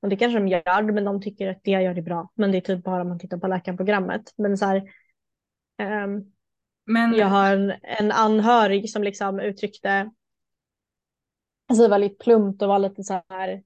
[0.00, 2.30] Och det kanske de gör men de tycker att det jag gör är bra.
[2.34, 4.22] Men det är typ bara om man tittar på läkarprogrammet.
[4.36, 4.82] Men så här.
[5.78, 6.24] ehm,
[6.86, 10.10] Men jag har en, en anhörig som liksom uttryckte
[11.68, 13.62] alltså väldigt plumpt och var lite så här,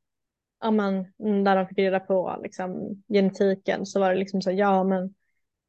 [0.61, 4.57] ja men när de fick reda på liksom genetiken så var det liksom så här,
[4.57, 5.15] ja men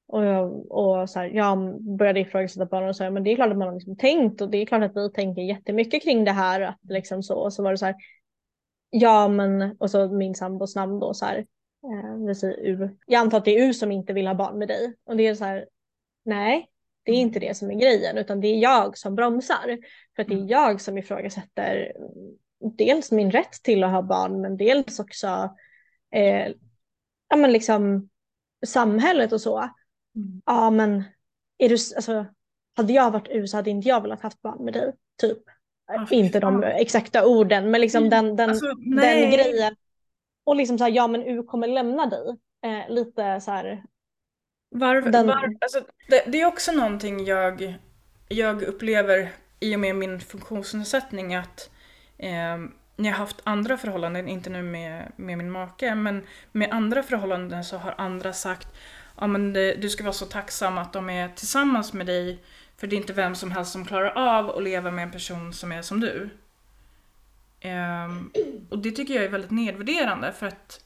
[0.07, 3.51] och, jag, och så här, jag började ifrågasätta barnen och sa men det är klart
[3.51, 6.31] att man har liksom tänkt och det är klart att vi tänker jättemycket kring det
[6.31, 7.95] här att liksom så och så var det så här
[8.89, 11.37] ja men och så min sambos namn då så här
[11.83, 12.97] eh, vi säger U.
[13.07, 15.27] Jag antar att det är U som inte vill ha barn med dig och det
[15.27, 15.65] är så här
[16.25, 16.69] nej
[17.03, 19.77] det är inte det som är grejen utan det är jag som bromsar.
[20.15, 20.47] För att det är Mm.
[20.47, 21.93] jag som ifrågasätter
[22.77, 25.55] dels min rätt till att ha barn men dels också
[26.11, 26.47] eh,
[27.29, 28.09] ja, men liksom,
[28.65, 29.69] samhället och så.
[30.15, 30.41] Mm.
[30.45, 31.03] Ja men
[31.57, 32.25] är du, alltså,
[32.75, 34.93] hade jag varit U så hade inte jag velat haft barn med dig.
[35.21, 35.37] Typ.
[35.87, 36.71] Ah, inte de fan.
[36.71, 39.75] exakta orden men liksom den, den, Alltså, den grejen.
[40.45, 42.35] Och liksom så här, ja men U kommer lämna dig.
[42.65, 43.83] Eh, lite så här,
[44.75, 47.75] Varför, Den- var, alltså, det, det är också någonting jag,
[48.27, 51.69] jag upplever i och med min funktionsnedsättning att
[52.17, 52.57] eh,
[52.95, 57.03] när jag har haft andra förhållanden, inte nu med, med min make, men med andra
[57.03, 58.67] förhållanden så har andra sagt
[59.19, 62.43] ja, men det, du ska vara så tacksam att de är tillsammans med dig
[62.77, 65.53] för det är inte vem som helst som klarar av att leva med en person
[65.53, 66.29] som är som du.
[67.63, 68.31] Um,
[68.69, 70.85] och det tycker jag är väldigt nedvärderande för att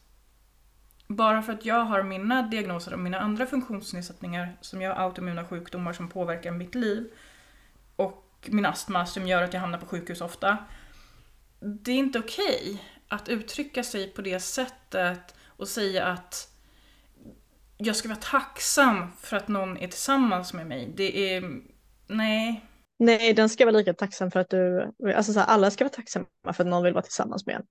[1.07, 5.45] bara för att jag har mina diagnoser och mina andra funktionsnedsättningar som jag har autoimmuna
[5.45, 7.09] sjukdomar som påverkar mitt liv
[7.95, 10.57] och min astma som gör att jag hamnar på sjukhus ofta.
[11.59, 16.56] Det är inte okej att uttrycka sig på det sättet och säga att
[17.77, 20.93] jag ska vara tacksam för att någon är tillsammans med mig.
[20.95, 21.43] Det är...
[22.07, 22.65] Nej.
[22.99, 25.93] nej den ska vara lika tacksam för att du, alltså så här, alla ska vara
[25.93, 27.65] tacksamma för att någon vill vara tillsammans med en.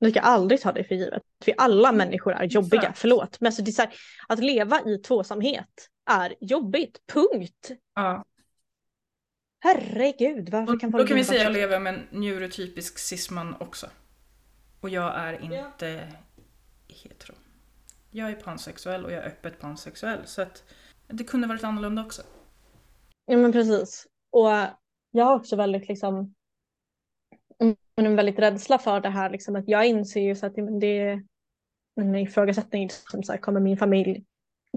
[0.00, 1.22] Du ska aldrig ta det för givet.
[1.44, 2.98] För alla människor är jobbiga, Exakt.
[2.98, 3.40] förlåt.
[3.40, 3.94] Men alltså det är så här,
[4.28, 7.70] att leva i tvåsamhet är jobbigt, punkt.
[7.94, 8.24] Ja.
[9.60, 12.98] Herregud, varför Och kan då folk kan vi säga att jag lever med en neurotypisk
[12.98, 13.86] cisman också.
[14.80, 16.12] Och jag är inte
[16.88, 17.34] hetero.
[18.10, 20.26] Jag är pansexuell och jag är öppet pansexuell.
[20.26, 20.64] Så att
[21.06, 22.22] det kunde varit annorlunda också.
[23.26, 24.06] Ja men precis.
[24.30, 24.48] Och
[25.10, 26.34] jag har också väldigt liksom
[27.60, 30.80] mm, en väldigt rädsla för det här liksom att jag inser ju så att men
[30.80, 31.22] det är
[32.00, 34.24] en ifrågasättning som så här, kommer min familj,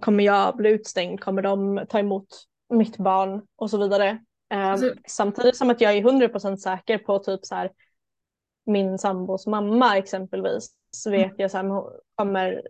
[0.01, 2.27] kommer jag bli utstängd, kommer de ta emot
[2.69, 4.09] mitt barn och så vidare.
[4.53, 7.71] Eh, Alltså- samtidigt som att jag är 100% säker på typ så här
[8.65, 11.83] min sambos mamma exempelvis så vet jag så här, men
[12.15, 12.67] kommer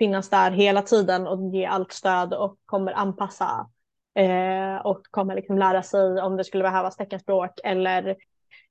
[0.00, 3.68] finnas där hela tiden och ge allt stöd och kommer anpassa
[4.14, 8.08] eh, och kommer liksom lära sig om det skulle behövas teckenspråk eller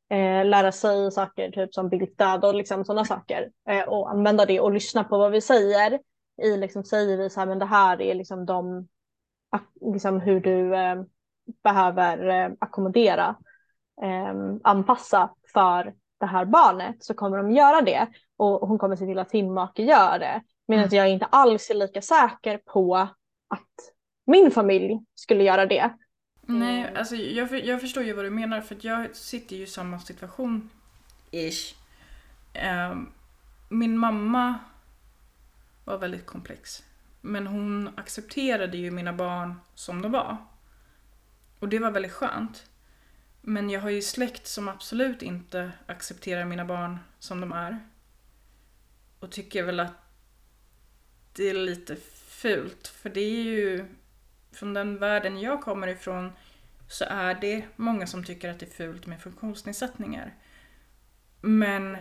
[0.10, 4.60] eh, lära sig saker typ som bildstöd och liksom sådana saker eh, och använda det
[4.60, 6.00] och lyssna på vad vi säger.
[6.44, 8.88] I liksom säger vi så här men det här är liksom de
[9.94, 11.02] liksom hur du eh,
[11.64, 13.36] behöver eh, ackommodera
[14.02, 18.08] eh, anpassa för det här barnet så kommer de göra det
[18.38, 20.42] och hon kommer se till att sin make gör det.
[20.70, 20.98] Medan Mm.
[20.98, 22.96] jag inte alls är lika säker på
[23.48, 23.76] att
[24.26, 25.94] min familj skulle göra det.
[26.42, 29.64] Nej, alltså jag, för- jag förstår ju vad du menar för att jag sitter ju
[29.64, 30.70] i samma situation.
[31.32, 31.76] Ish.
[32.54, 33.12] Ehm,
[33.70, 34.56] min mamma
[35.86, 36.84] var väldigt komplex.
[37.22, 40.38] Men hon accepterade ju mina barn som de var.
[41.60, 42.66] Och det var väldigt skönt.
[43.42, 47.80] Men jag har ju släkt som absolut inte accepterar mina barn som de är.
[49.20, 49.92] Och tycker väl att
[51.40, 51.96] det är lite
[52.28, 52.88] fult.
[52.88, 53.86] För det är ju
[54.52, 56.32] från den världen jag kommer ifrån
[56.88, 60.36] så är det många som tycker att det är fult med funktionsnedsättningar.
[61.42, 61.98] Men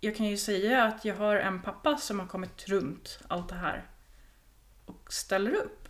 [0.00, 3.54] jag kan ju säga att jag har en pappa som har kommit runt allt det
[3.54, 3.84] här
[4.86, 5.88] och ställer upp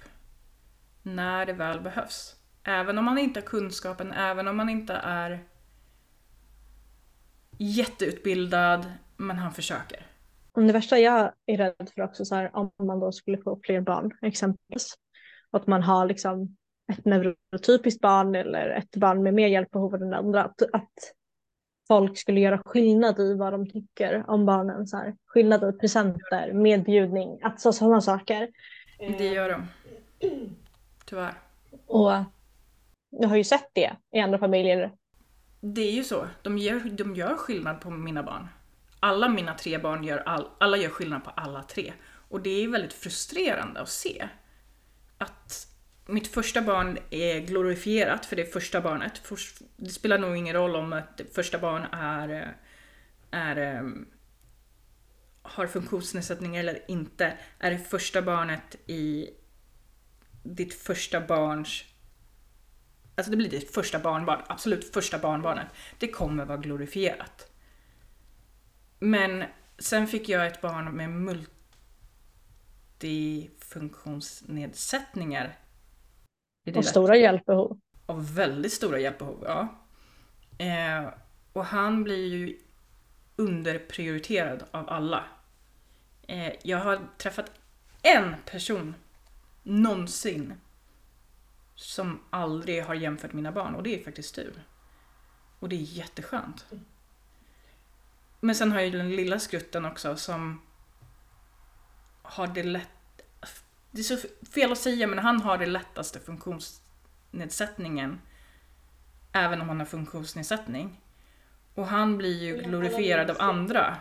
[1.03, 2.37] när det väl behövs.
[2.63, 5.45] Även om man inte har kunskapen, även om man inte är
[7.59, 10.12] jätteutbildad, men han försöker.
[10.55, 13.61] Och det värsta jag är rädd för också så här, om man då skulle få
[13.63, 14.95] fler barn exempelvis.
[15.51, 16.57] Att man har liksom
[16.93, 20.45] ett neurotypiskt barn eller ett barn med mer hjälpbehov än den andra.
[20.45, 20.93] Att, att
[21.89, 24.87] folk skulle göra skillnad i vad de tycker om barnen.
[24.87, 25.15] Så här.
[25.27, 28.49] Skillnad i presenter, medbjudning, alltså sådana saker.
[28.99, 29.67] Det gör de.
[31.07, 31.35] Tyvärr.
[31.87, 32.13] Och
[33.11, 34.93] jag har ju sett det i andra familjer.
[35.61, 36.27] Det är ju så.
[36.43, 38.49] De gör, de gör skillnad på mina barn.
[39.05, 41.93] Alla mina tre barn gör, all, alla gör skillnad på alla tre.
[42.29, 44.29] Och det är väldigt frustrerande att se.
[45.19, 45.67] Att
[46.07, 49.23] mitt första barn är glorifierat för det första barnet.
[49.77, 52.57] Det spelar nog ingen roll om att det första barn är,
[53.31, 54.07] är ehm,
[55.43, 57.39] har funktionsnedsättning eller inte.
[57.59, 59.31] Är det första barnet i
[60.43, 61.85] ditt första barns
[63.15, 65.67] Alltså det blir ditt första barnbarn, absolut första barnbarnet.
[65.99, 67.52] Det kommer vara glorifierat.
[69.03, 69.45] Men
[69.79, 71.11] sen fick jag ett barn med
[73.01, 75.59] multifunktionsnedsättningar.
[76.77, 77.81] Och stora hjälpbehov.
[78.07, 79.69] Av väldigt stora hjälpbehov, ja.
[80.59, 81.09] Eh,
[81.53, 82.59] och han blir ju
[83.37, 85.25] underprioriterad av alla.
[86.27, 87.51] Eh, jag har träffat
[88.03, 88.95] en person
[89.63, 90.55] någonsin
[91.75, 94.53] som aldrig har jämfört mina barn och det är faktiskt du.
[95.59, 96.67] Och det är jätteskönt.
[98.43, 100.61] Men sen har jag ju den lilla skutten också som
[102.23, 102.89] har det lätt...
[103.91, 104.17] Det är så
[104.55, 108.21] fel att säga men han har det lättaste funktionsnedsättningen.
[109.33, 111.01] Även om han har funktionsnedsättning.
[111.75, 113.97] Och han blir ju glorifierad av andra.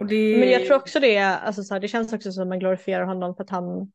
[0.00, 0.38] Och det...
[0.38, 3.04] Men jag tror också det, alltså så här, det känns också som att man glorifierar
[3.04, 3.92] honom för att han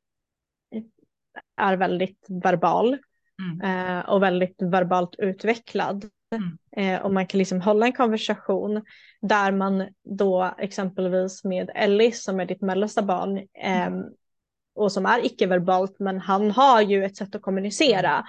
[1.57, 2.97] är väldigt verbal
[3.41, 3.97] Mm.
[3.97, 6.09] eh, och väldigt verbalt utvecklad.
[6.35, 6.57] Mm.
[6.95, 8.81] Eh, och man kan liksom hålla en konversation
[9.21, 14.03] där man då exempelvis med Ellis som är ditt mellersta barn ehm,
[14.75, 18.25] och som är icke-verbalt men han har ju ett sätt att kommunicera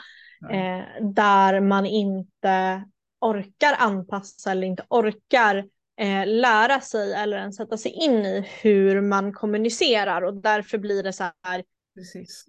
[0.50, 0.80] Mm.
[0.80, 2.84] eh, där man inte
[3.20, 5.56] orkar anpassa eller inte orkar
[5.96, 11.02] eh, lära sig eller ens sätta sig in i hur man kommunicerar och därför blir
[11.02, 12.44] det så här Precis.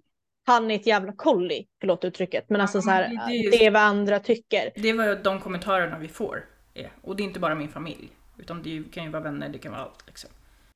[0.46, 3.66] Han är ett jävla kolli, förlåt uttrycket, men alltså så här, det- det är- det
[3.66, 4.70] är vad andra tycker.
[4.76, 6.44] Det var de kommentarerna vi får.
[6.74, 6.92] Är.
[7.02, 8.08] Och det är inte bara min familj.
[8.38, 10.04] Utan det kan ju vara vänner, det kan vara allt.
[10.06, 10.30] Liksom.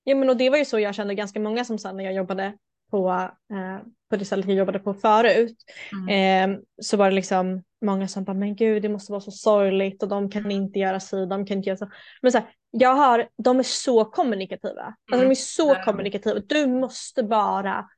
[0.04, 2.14] Ja men och det var ju så jag kände ganska många som sa när jag
[2.14, 2.52] jobbade
[2.90, 3.10] på,
[3.52, 5.56] eh, på det stället jag jobbade på förut.
[5.92, 6.52] Mm.
[6.54, 10.02] Eh, så var det liksom många som bara, men gud det måste vara så sorgligt
[10.02, 11.90] och de kan inte göra si, de kan inte göra så.
[12.22, 14.82] Men så här, jag har, de är så kommunikativa.
[14.82, 15.84] Alltså Mm, de är så det är de.
[15.84, 16.40] kommunikativa.
[16.46, 17.88] Du måste bara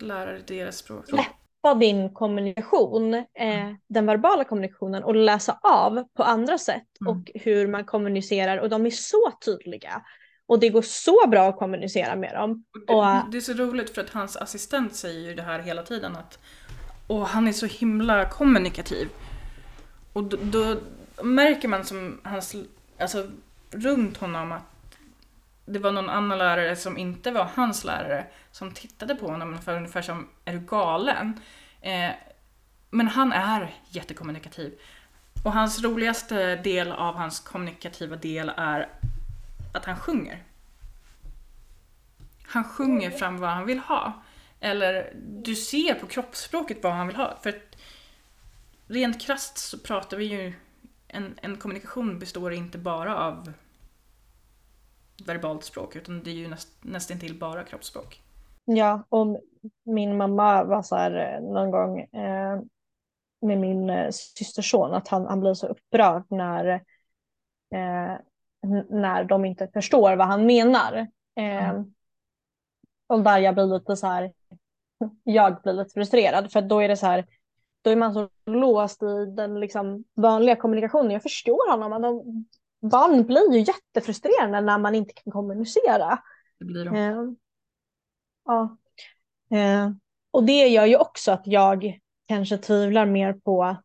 [0.00, 1.04] Lära dig deras språk.
[1.08, 7.12] släppa din kommunikation, eh, den verbala kommunikationen och läsa av på andra sätt Mm.
[7.16, 10.02] och hur man kommunicerar och de är så tydliga.
[10.46, 12.64] Och det går så bra att kommunicera med dem.
[12.88, 15.58] Och Och- det, det är så roligt för att hans assistent säger ju det här
[15.58, 16.38] hela tiden att
[17.10, 19.08] Åh, han är så himla kommunikativ.
[20.12, 20.76] Och då, då
[21.22, 22.54] märker man som hans,
[22.98, 23.26] alltså
[23.70, 24.62] runt honom att
[25.68, 29.76] det var någon annan lärare som inte var hans lärare som tittade på honom ungefär,
[29.76, 31.40] ungefär som är du galen?
[31.80, 32.10] Eh,
[32.90, 34.78] men han är jättekommunikativ.
[35.44, 38.88] Och hans roligaste del av hans kommunikativa del är
[39.74, 40.42] att han sjunger.
[42.46, 44.22] Han sjunger fram vad han vill ha.
[44.60, 47.38] Eller du ser på kroppsspråket vad han vill ha.
[47.42, 47.76] För att
[48.86, 50.52] rent krasst så pratar vi ju...
[51.10, 53.52] En, en kommunikation består inte bara av
[55.24, 58.22] verbalt språk utan det är ju näst, nästintill bara kroppsspråk.
[58.64, 59.40] Ja, och
[59.84, 62.60] min mamma var så här eh, någon gång eh,
[63.40, 66.66] med min eh, systerson att han, han blir så upprörd när,
[67.74, 68.16] eh,
[68.88, 71.06] när de inte förstår vad han menar.
[71.36, 71.94] Eh, Mm.
[73.06, 74.32] Och där jag blir lite så här,
[75.24, 77.26] jag blir lite frustrerad för då är det så här,
[77.82, 81.10] då är man så låst i den liksom vanliga kommunikationen.
[81.10, 82.44] Jag förstår honom, men de,
[82.80, 86.18] barn blir ju jättefrustrerande när man inte kan kommunicera.
[86.58, 86.96] Det blir de.
[86.96, 87.16] Eh,
[88.44, 88.76] ja.
[89.58, 89.90] Eh,
[90.30, 93.76] och det gör ju också att jag kanske tvivlar mer på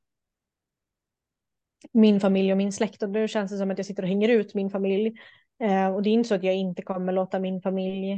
[1.92, 3.04] min familj och min släkt.
[3.04, 5.14] Och då känns det som att jag sitter och hänger ut min familj.
[5.60, 8.12] Eh, och det är inte så att jag inte kommer låta min familj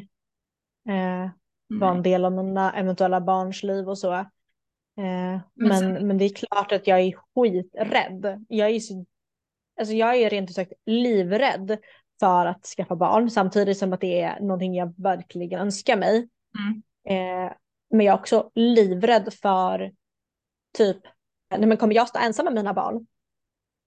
[0.89, 1.29] eh,
[1.79, 4.13] vara en del av mina eventuella barns liv och så.
[4.13, 4.25] Eh,
[4.97, 8.45] men, sen- men det är klart att jag är skiträdd.
[8.49, 9.05] Jag är, så,
[9.79, 11.77] alltså jag är rent ut sagt livrädd
[12.19, 16.29] för att skaffa barn samtidigt som att det är någonting jag verkligen önskar mig.
[16.59, 16.81] Mm.
[17.07, 17.53] Eh,
[17.89, 19.91] men jag är också livrädd för
[20.77, 20.97] typ,
[21.57, 23.07] nej men kommer jag stå ensam med mina barn?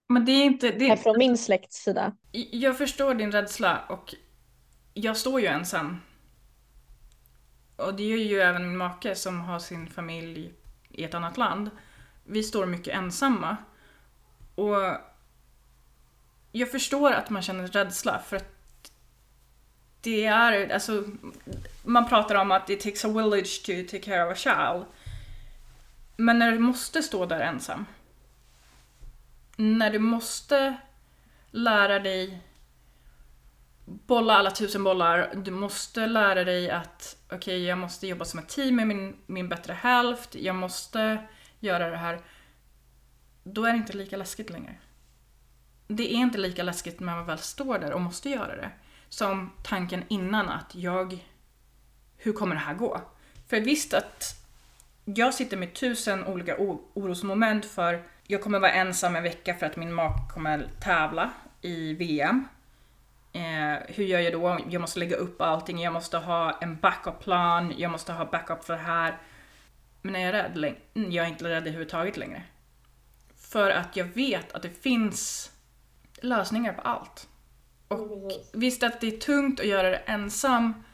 [0.09, 0.71] Men det är inte...
[0.71, 2.17] Det, Från min släkts sida.
[2.53, 4.15] Jag förstår din rädsla och
[4.95, 5.97] jag står ju ensam.
[7.77, 10.53] Och det gör ju även min make som har sin familj
[10.89, 11.71] i ett annat land.
[12.25, 13.57] Vi står mycket ensamma.
[14.55, 14.77] Och
[16.53, 18.93] jag förstår att man känner rädsla för att
[20.01, 21.05] det är, alltså,
[21.85, 24.85] man pratar om att it takes a village to take care of a child.
[26.17, 27.87] Men när du måste stå där ensam.
[29.57, 30.77] När du måste
[31.51, 32.43] lära dig
[33.89, 35.35] bolla alla tusen bollar.
[35.35, 39.17] Du måste lära dig att okej, okay, jag måste jobba som ett team med min,
[39.27, 40.35] min bättre hälft.
[40.35, 41.19] Jag måste
[41.61, 42.21] göra det här.
[43.45, 44.75] Då är det inte lika läskigt längre.
[45.89, 48.71] Det är inte lika läskigt när man väl står där och måste göra det.
[49.09, 51.25] Som tanken innan att jag,
[52.17, 53.01] hur kommer det här gå?
[53.47, 54.45] För visst att
[55.05, 56.57] jag sitter med tusen olika
[56.95, 61.31] orosmoment för jag kommer vara ensam en vecka för att min make kommer tävla
[61.61, 62.49] i VM.
[63.33, 64.59] Eh, hur gör jag då?
[64.69, 68.73] Jag måste lägga upp allting, jag måste ha en backup-plan, jag måste ha backup för
[68.73, 69.19] det här.
[70.03, 70.75] Men är jag rädd?
[70.93, 72.43] Jag är inte rädd överhuvudtaget längre.
[73.37, 75.53] För att jag vet att det finns
[76.23, 77.29] lösningar på allt.
[77.89, 80.85] Och visst att det är tungt att göra det ensam,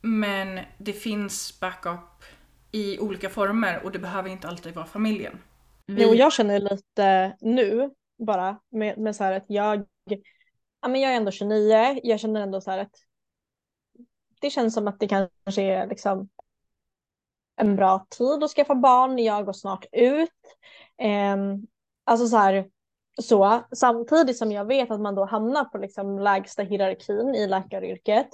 [0.00, 2.24] men det finns backup
[2.72, 5.38] i olika former och det behöver inte alltid vara familjen.
[5.86, 6.02] Vi...
[6.02, 9.84] Jo, jag känner lite nu bara med, med så här att jag,
[10.82, 12.94] ja men jag är ändå 29, jag känner ändå så här att
[14.40, 16.28] det känns som att det kanske är liksom
[17.56, 20.30] en bra tid att skaffa barn, jag går snart ut.
[20.98, 21.36] Eh,
[22.04, 22.70] alltså så här,
[23.22, 28.28] så samtidigt som jag vet att man då hamnar på liksom lägsta hierarkin i läkaryrket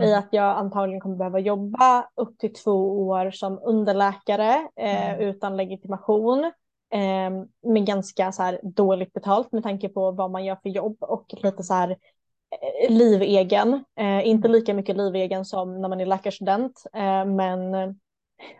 [0.00, 0.08] mm.
[0.08, 5.20] i att jag antagligen kommer behöva jobba upp till två år som underläkare eh, mm.
[5.20, 6.44] utan legitimation
[6.92, 7.30] eh,
[7.72, 11.34] med ganska så här, dåligt betalt med tanke på vad man gör för jobb och
[11.42, 13.84] lite så här eh, livegen.
[13.98, 17.74] Eh, inte lika mycket livegen som när man är läkarstudent eh, men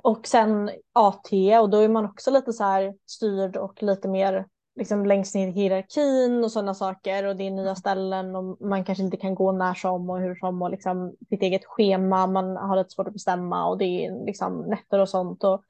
[0.02, 4.46] och sen AT och då är man också lite så här styrd och lite mer
[4.74, 7.76] liksom längst ner i hierarkin och sådana saker och det är nya mm.
[7.76, 11.42] ställen och man kanske inte kan gå när som och hur som och liksom sitt
[11.42, 15.44] eget schema, man har lite svårt att bestämma och det är liksom nätter och sånt
[15.44, 15.64] och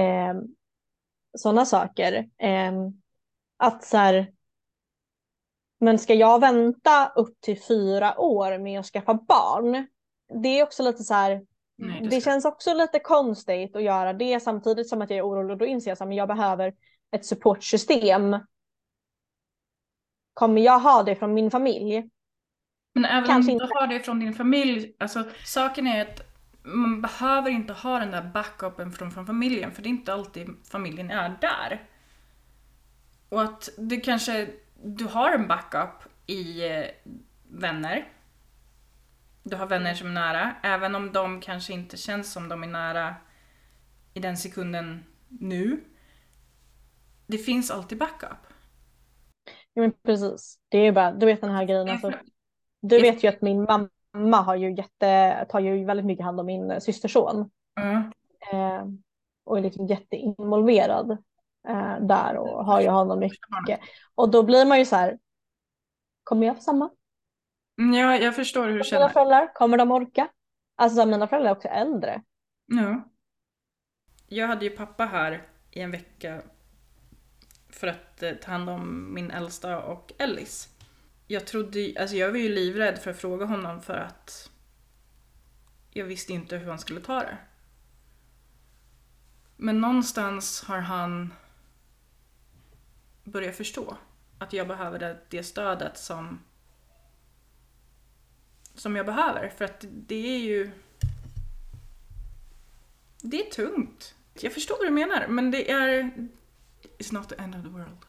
[0.00, 0.34] eh,
[1.38, 2.28] sådana saker.
[2.38, 2.72] Eh,
[3.56, 4.32] att så här,
[5.80, 9.86] men ska jag vänta upp till fyra år med att skaffa barn?
[10.42, 11.42] Det är också lite så här,
[11.76, 15.26] Nej, det, det känns också lite konstigt att göra det samtidigt som att jag är
[15.26, 16.74] orolig och då inser jag att jag behöver
[17.10, 18.36] ett supportsystem.
[20.34, 22.10] Kommer jag ha det från min familj?
[22.94, 23.74] Men även Kanske om du inte.
[23.74, 26.20] har det från din familj, alltså saken är att
[26.62, 30.48] man behöver inte ha den där backupen från, från familjen för det är inte alltid
[30.70, 31.88] familjen är där.
[33.28, 34.48] Och att du kanske,
[34.84, 35.90] du har en backup
[36.26, 36.84] i eh,
[37.48, 38.08] vänner.
[39.42, 42.66] Du har vänner som är nära, även om de kanske inte känns som de är
[42.68, 43.14] nära
[44.14, 45.84] i den sekunden nu
[47.30, 48.38] det finns alltid backup.
[49.72, 50.58] Ja men precis.
[50.68, 52.12] Det är bara, du vet den här grejen alltså.
[52.82, 53.66] Du vet ju att min
[54.14, 57.50] mamma har ju jätte, tar ju väldigt mycket hand om min systerson.
[57.80, 58.12] Mm.
[58.52, 58.84] Eh,
[59.44, 61.10] och är liksom jätteinvolverad
[61.68, 63.80] eh, där och har ju honom mycket.
[64.14, 65.18] Och då blir man ju så här,
[66.24, 66.90] kommer jag få samma?
[67.78, 69.02] Mm, ja, jag förstår hur du känner.
[69.02, 70.28] Mina föräldrar, kommer de orka?
[70.76, 72.22] Alltså mina föräldrar är också äldre.
[72.66, 73.02] Ja.
[74.28, 76.42] Jag hade ju pappa här i en vecka
[77.80, 80.68] för att eh, ta hand om min äldsta och Ellis.
[81.26, 84.50] Jag trodde, alltså jag var ju livrädd för att fråga honom för att
[85.90, 87.36] jag visste inte hur han skulle ta det.
[89.56, 91.34] Men någonstans har han
[93.24, 93.96] börjat förstå
[94.38, 96.40] att jag behöver det, det stödet som
[98.74, 100.70] som jag behöver för att det är ju
[103.22, 104.14] det är tungt.
[104.40, 106.10] Jag förstår vad du menar men det är
[107.00, 108.04] It's not the end of the world.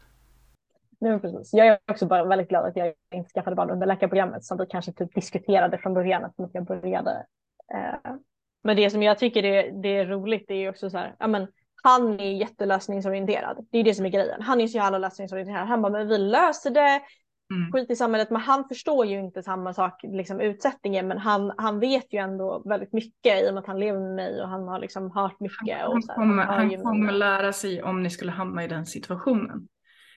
[0.99, 1.53] Nej, precis.
[1.53, 4.65] Jag är också bara väldigt glad att jag inte skaffade barn under läkarprogrammet som vi
[4.65, 7.25] kanske typ diskuterade från början att jag började.
[7.73, 8.13] Eh.
[8.63, 11.27] Men det som jag tycker är, det är roligt det är också så här, ja
[11.27, 11.47] men
[11.83, 13.67] han är jättelösningsorienterad.
[13.71, 14.41] Det är det som är grejen.
[14.41, 15.67] Han är så jävla lösningsorienterad.
[15.67, 17.01] Han bara, men vi löser det
[17.51, 17.71] mm.
[17.71, 18.29] skit i samhället.
[18.29, 21.07] Men han förstår ju inte samma sak, liksom utsättningen.
[21.07, 24.15] Men han, han vet ju ändå väldigt mycket i och med att han lever med
[24.15, 25.81] mig och han har liksom hört mycket.
[25.81, 28.67] Han, och så här, kommer, han, han kommer lära sig om ni skulle hamna i
[28.67, 29.67] den situationen.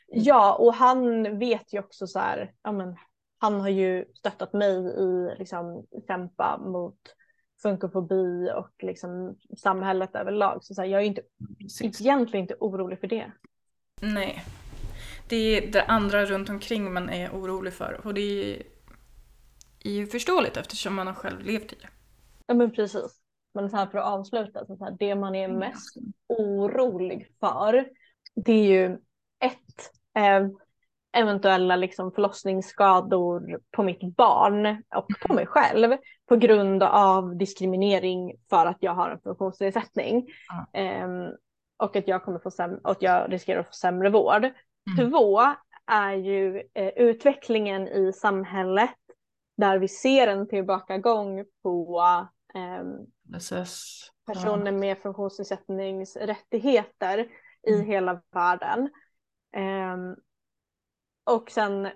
[0.07, 2.97] Ja, och han vet ju också så här, ja men
[3.39, 6.99] han har ju stöttat mig i liksom kämpa mot
[7.63, 10.65] funkofobi och liksom samhället överlag.
[10.65, 11.23] Så, så här, jag är inte,
[11.83, 13.33] egentligen inte orolig för det.
[14.03, 14.45] Nej,
[15.29, 18.01] det är det andra runt omkring man är orolig för.
[18.05, 18.63] Och det
[19.85, 21.89] är ju förståeligt eftersom man har själv levt i det.
[22.47, 23.21] Ja men precis.
[23.55, 25.59] Men så här för att avsluta, så här, det man är mm.
[25.59, 25.97] mest
[26.27, 27.89] orolig för
[28.35, 28.99] det är ju
[29.41, 30.49] ett, eh,
[31.17, 35.97] eventuella liksom förlossningsskador på mitt barn och på mig själv
[36.29, 40.27] på grund av diskriminering för att jag har en funktionsnedsättning.
[40.75, 41.27] Mm.
[41.27, 41.37] Um,
[41.77, 44.51] och att jag kommer få säm- och att jag riskerar att få sämre vård.
[44.87, 45.11] Mm.
[45.11, 45.41] Två
[45.87, 48.91] är ju eh, utvecklingen i samhället
[49.57, 52.01] där vi ser en tillbakagång på
[52.55, 52.85] eh,
[54.27, 57.31] personer med funktionsnedsättningsrättigheter mm.
[57.81, 58.91] i hela världen.
[59.57, 59.97] Eh,
[61.25, 61.93] och sen eh,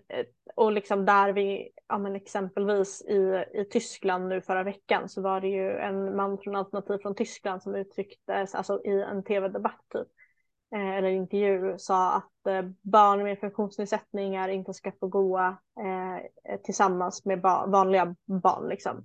[0.54, 5.40] och liksom där vi, ja men exempelvis i, i Tyskland nu förra veckan så var
[5.40, 10.08] det ju en man från Alternativ från Tyskland som uttryckte, alltså i en tv-debatt typ,
[10.74, 17.24] Eh, eller intervju, sa att eh, barn med funktionsnedsättningar inte ska få gå eh, tillsammans
[17.24, 19.04] med ba vanliga barn liksom.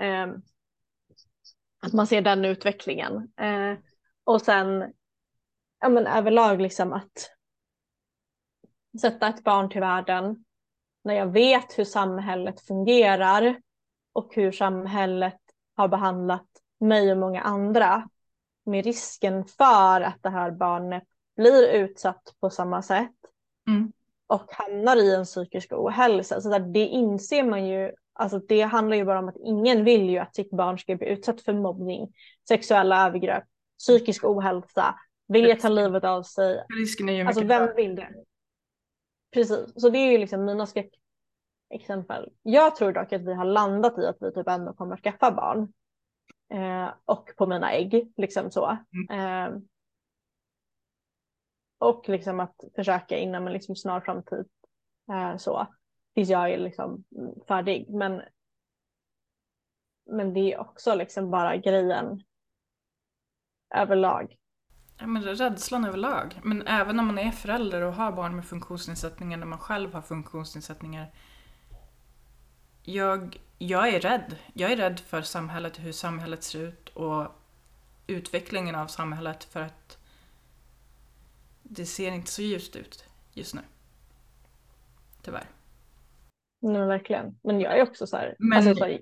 [0.00, 0.26] Eh,
[1.82, 3.32] att man ser den utvecklingen.
[3.40, 3.78] Eh,
[4.24, 4.92] och sen,
[5.80, 7.30] ja men överlag liksom att
[9.00, 10.44] sätta ett barn till världen
[11.04, 13.60] när jag vet hur samhället fungerar
[14.12, 15.40] och hur samhället
[15.76, 16.48] har behandlat
[16.80, 18.08] mig och många andra
[18.64, 21.04] med risken för att det här barnet
[21.36, 23.14] blir utsatt på samma sätt
[23.68, 23.92] mm.
[24.26, 26.40] och hamnar i en psykisk ohälsa.
[26.40, 30.10] Så där, det inser man ju, alltså det handlar ju bara om att ingen vill
[30.10, 32.12] ju att sitt barn ska bli utsatt för mobbning,
[32.48, 33.44] sexuella övergrepp,
[33.78, 34.94] psykisk ohälsa,
[35.28, 36.64] vilja ta livet av sig.
[36.80, 38.08] Risken är ju alltså vem vill det?
[39.32, 42.32] Precis, så det är ju liksom mina skräckexempel.
[42.42, 45.30] Jag tror dock att vi har landat i att vi typ ändå kommer att skaffa
[45.30, 45.72] barn.
[46.50, 48.78] Eh, och på mina ägg, liksom så.
[48.92, 49.20] Mm.
[49.20, 49.60] Eh,
[51.78, 54.48] och liksom att försöka inom en liksom snar framtid
[55.12, 55.66] eh, så.
[56.14, 57.04] Tills jag är liksom
[57.48, 57.86] färdig.
[57.90, 58.22] Men,
[60.10, 62.22] men det är också liksom bara grejen
[63.74, 64.36] överlag.
[64.98, 66.40] Ja, men rädslan överlag.
[66.44, 70.02] Men även när man är förälder och har barn med funktionsnedsättningar, när man själv har
[70.02, 71.14] funktionsnedsättningar.
[72.82, 74.36] Jag, jag är rädd.
[74.54, 77.26] Jag är rädd för samhället, hur samhället ser ut och
[78.06, 79.98] utvecklingen av samhället för att
[81.62, 83.60] det ser inte så ljust ut just nu.
[85.22, 85.44] Tyvärr.
[86.62, 87.38] Nej, verkligen.
[87.42, 89.00] Men jag är också så här, men, alltså, så här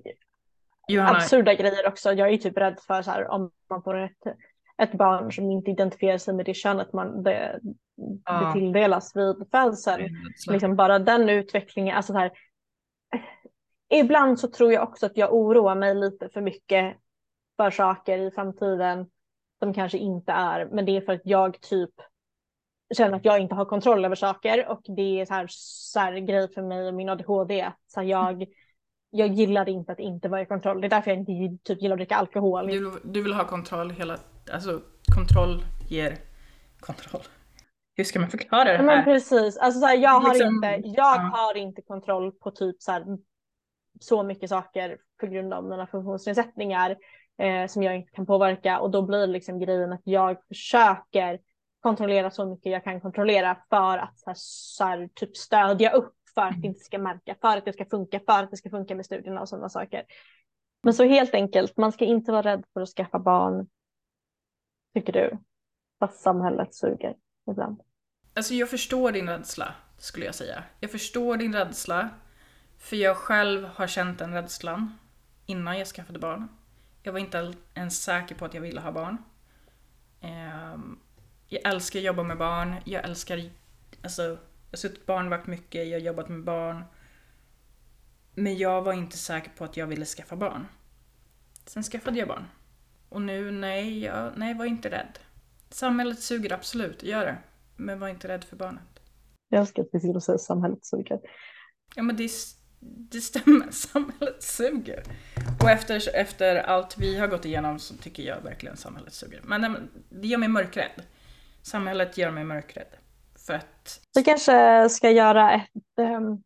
[0.88, 2.12] Johanna, absurda grejer också.
[2.12, 4.36] Jag är typ rädd för så här, om man får ett
[4.82, 7.60] ett barn som inte identifierar sig med det könet man det,
[8.24, 8.40] ja.
[8.40, 10.16] det tilldelas vid födseln.
[10.50, 12.32] Liksom bara den utvecklingen, alltså så här,
[13.88, 16.96] Ibland så tror jag också att jag oroar mig lite för mycket
[17.56, 19.06] för saker i framtiden
[19.58, 21.90] som kanske inte är, men det är för att jag typ
[22.96, 26.12] känner att jag inte har kontroll över saker och det är så här, så här
[26.18, 27.72] grej för mig och min ADHD.
[27.86, 28.46] Så jag,
[29.10, 30.80] jag gillar inte att inte vara i kontroll.
[30.80, 32.66] Det är därför jag inte typ gillar att dricka alkohol.
[32.66, 34.18] Du, du vill ha kontroll hela
[34.52, 34.80] alltså
[35.14, 36.18] kontroll ger
[36.80, 37.22] kontroll.
[37.94, 38.84] Hur ska man förklara det här?
[38.84, 41.30] Men precis, alltså så här, jag, har liksom, inte, jag ja.
[41.32, 43.04] har inte kontroll på typ så, här,
[44.00, 46.96] så mycket saker på grund av mina funktionsnedsättningar
[47.38, 51.38] eh, som jag inte kan påverka och då blir liksom grejen att jag försöker
[51.80, 56.14] kontrollera så mycket jag kan kontrollera för att så här, så här, typ stödja upp
[56.34, 58.70] för att det inte ska märka, för att det ska funka, för att det ska
[58.70, 60.02] funka med studierna och sådana saker.
[60.82, 63.66] Men så helt enkelt, man ska inte vara rädd för att skaffa barn
[64.94, 65.38] tycker du?
[66.00, 67.14] Fast samhället suger
[67.50, 67.80] ibland.
[68.34, 70.64] Alltså jag förstår din rädsla, skulle jag säga.
[70.80, 72.10] Jag förstår din rädsla,
[72.78, 74.98] för jag själv har känt den rädslan
[75.46, 76.48] innan jag skaffade barn.
[77.02, 79.16] Jag var inte ens säker på att jag ville ha barn.
[80.20, 80.98] Ehm,
[81.48, 83.50] jag älskar att jobba med barn, jag älskar,
[84.02, 84.38] alltså, jag
[84.70, 86.84] har suttit barnvakt mycket, jag har jobbat med barn.
[88.34, 90.66] Men jag var inte säker på att jag ville skaffa barn.
[91.66, 92.44] Sen skaffade jag barn.
[93.08, 95.18] Och nu, nej, jag, nej, var inte rädd.
[95.70, 97.38] Samhället suger absolut, gör det.
[97.76, 99.00] Men var inte rädd för barnet.
[99.48, 101.20] Jag älskar att vi skulle säga samhället suger.
[101.94, 102.30] Ja men det,
[102.80, 105.02] det stämmer, samhället suger.
[105.62, 109.40] Och efter, efter allt vi har gått igenom så tycker jag verkligen samhället suger.
[109.44, 111.02] Men det gör mig mörkrädd.
[111.62, 112.96] Samhället gör mig mörkrädd.
[113.46, 114.00] För att...
[114.14, 116.42] Vi kanske ska göra ett, ehm,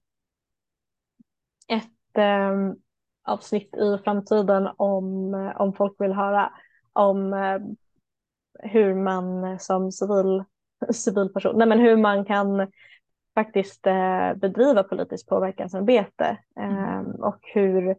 [1.69, 2.75] ett ehm,
[3.25, 6.53] avsnitt i framtiden om, om folk vill höra
[6.93, 7.59] om eh,
[8.71, 10.45] hur man som civil,
[10.93, 12.73] civilperson, nej men hur man kan
[13.35, 17.97] faktiskt eh, bedriva politiskt påverkansarbete eh, och hur,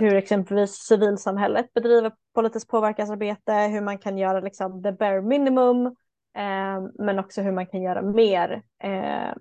[0.00, 5.86] hur exempelvis civilsamhället bedriver politiskt påverkansarbete, hur man kan göra liksom the bare minimum
[6.34, 9.34] eh, men också hur man kan göra mer eh,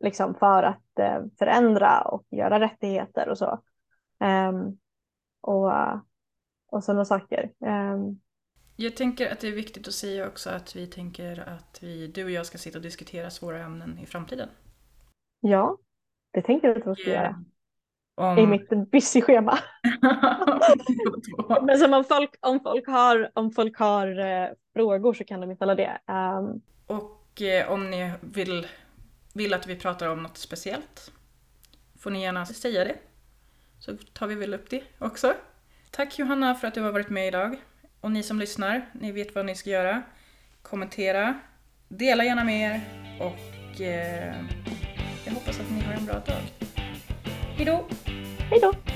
[0.00, 3.60] liksom för att eh, förändra och göra rättigheter och så.
[4.20, 4.78] Um,
[5.40, 5.72] och,
[6.66, 7.50] och sådana saker.
[8.76, 12.24] Jag tänker att det är viktigt att säga också att vi tänker att vi, du
[12.24, 14.48] och jag ska sitta och diskutera svåra ämnen i framtiden.
[15.40, 15.78] Ja,
[16.32, 17.44] det tänker jag att vi ska göra.
[18.14, 18.38] Om...
[18.38, 19.58] I mitt busy-schema.
[21.62, 25.56] Men som om folk, om folk har, om folk har eh, frågor så kan de
[25.56, 25.98] ställa det.
[26.06, 26.60] Um...
[26.86, 28.66] Och eh, om ni vill,
[29.34, 31.12] vill att vi pratar om något speciellt
[31.98, 32.96] får ni gärna säga det.
[33.78, 35.34] Så tar vi väl upp det också.
[35.90, 37.56] Tack Johanna för att du har varit med idag.
[38.06, 40.02] Och ni som lyssnar, ni vet vad ni ska göra.
[40.62, 41.40] Kommentera,
[41.88, 42.80] dela gärna med er
[43.20, 44.34] och eh,
[45.24, 46.42] jag hoppas att ni har en bra dag.
[47.56, 47.84] Hejdå!
[48.50, 48.95] Hejdå!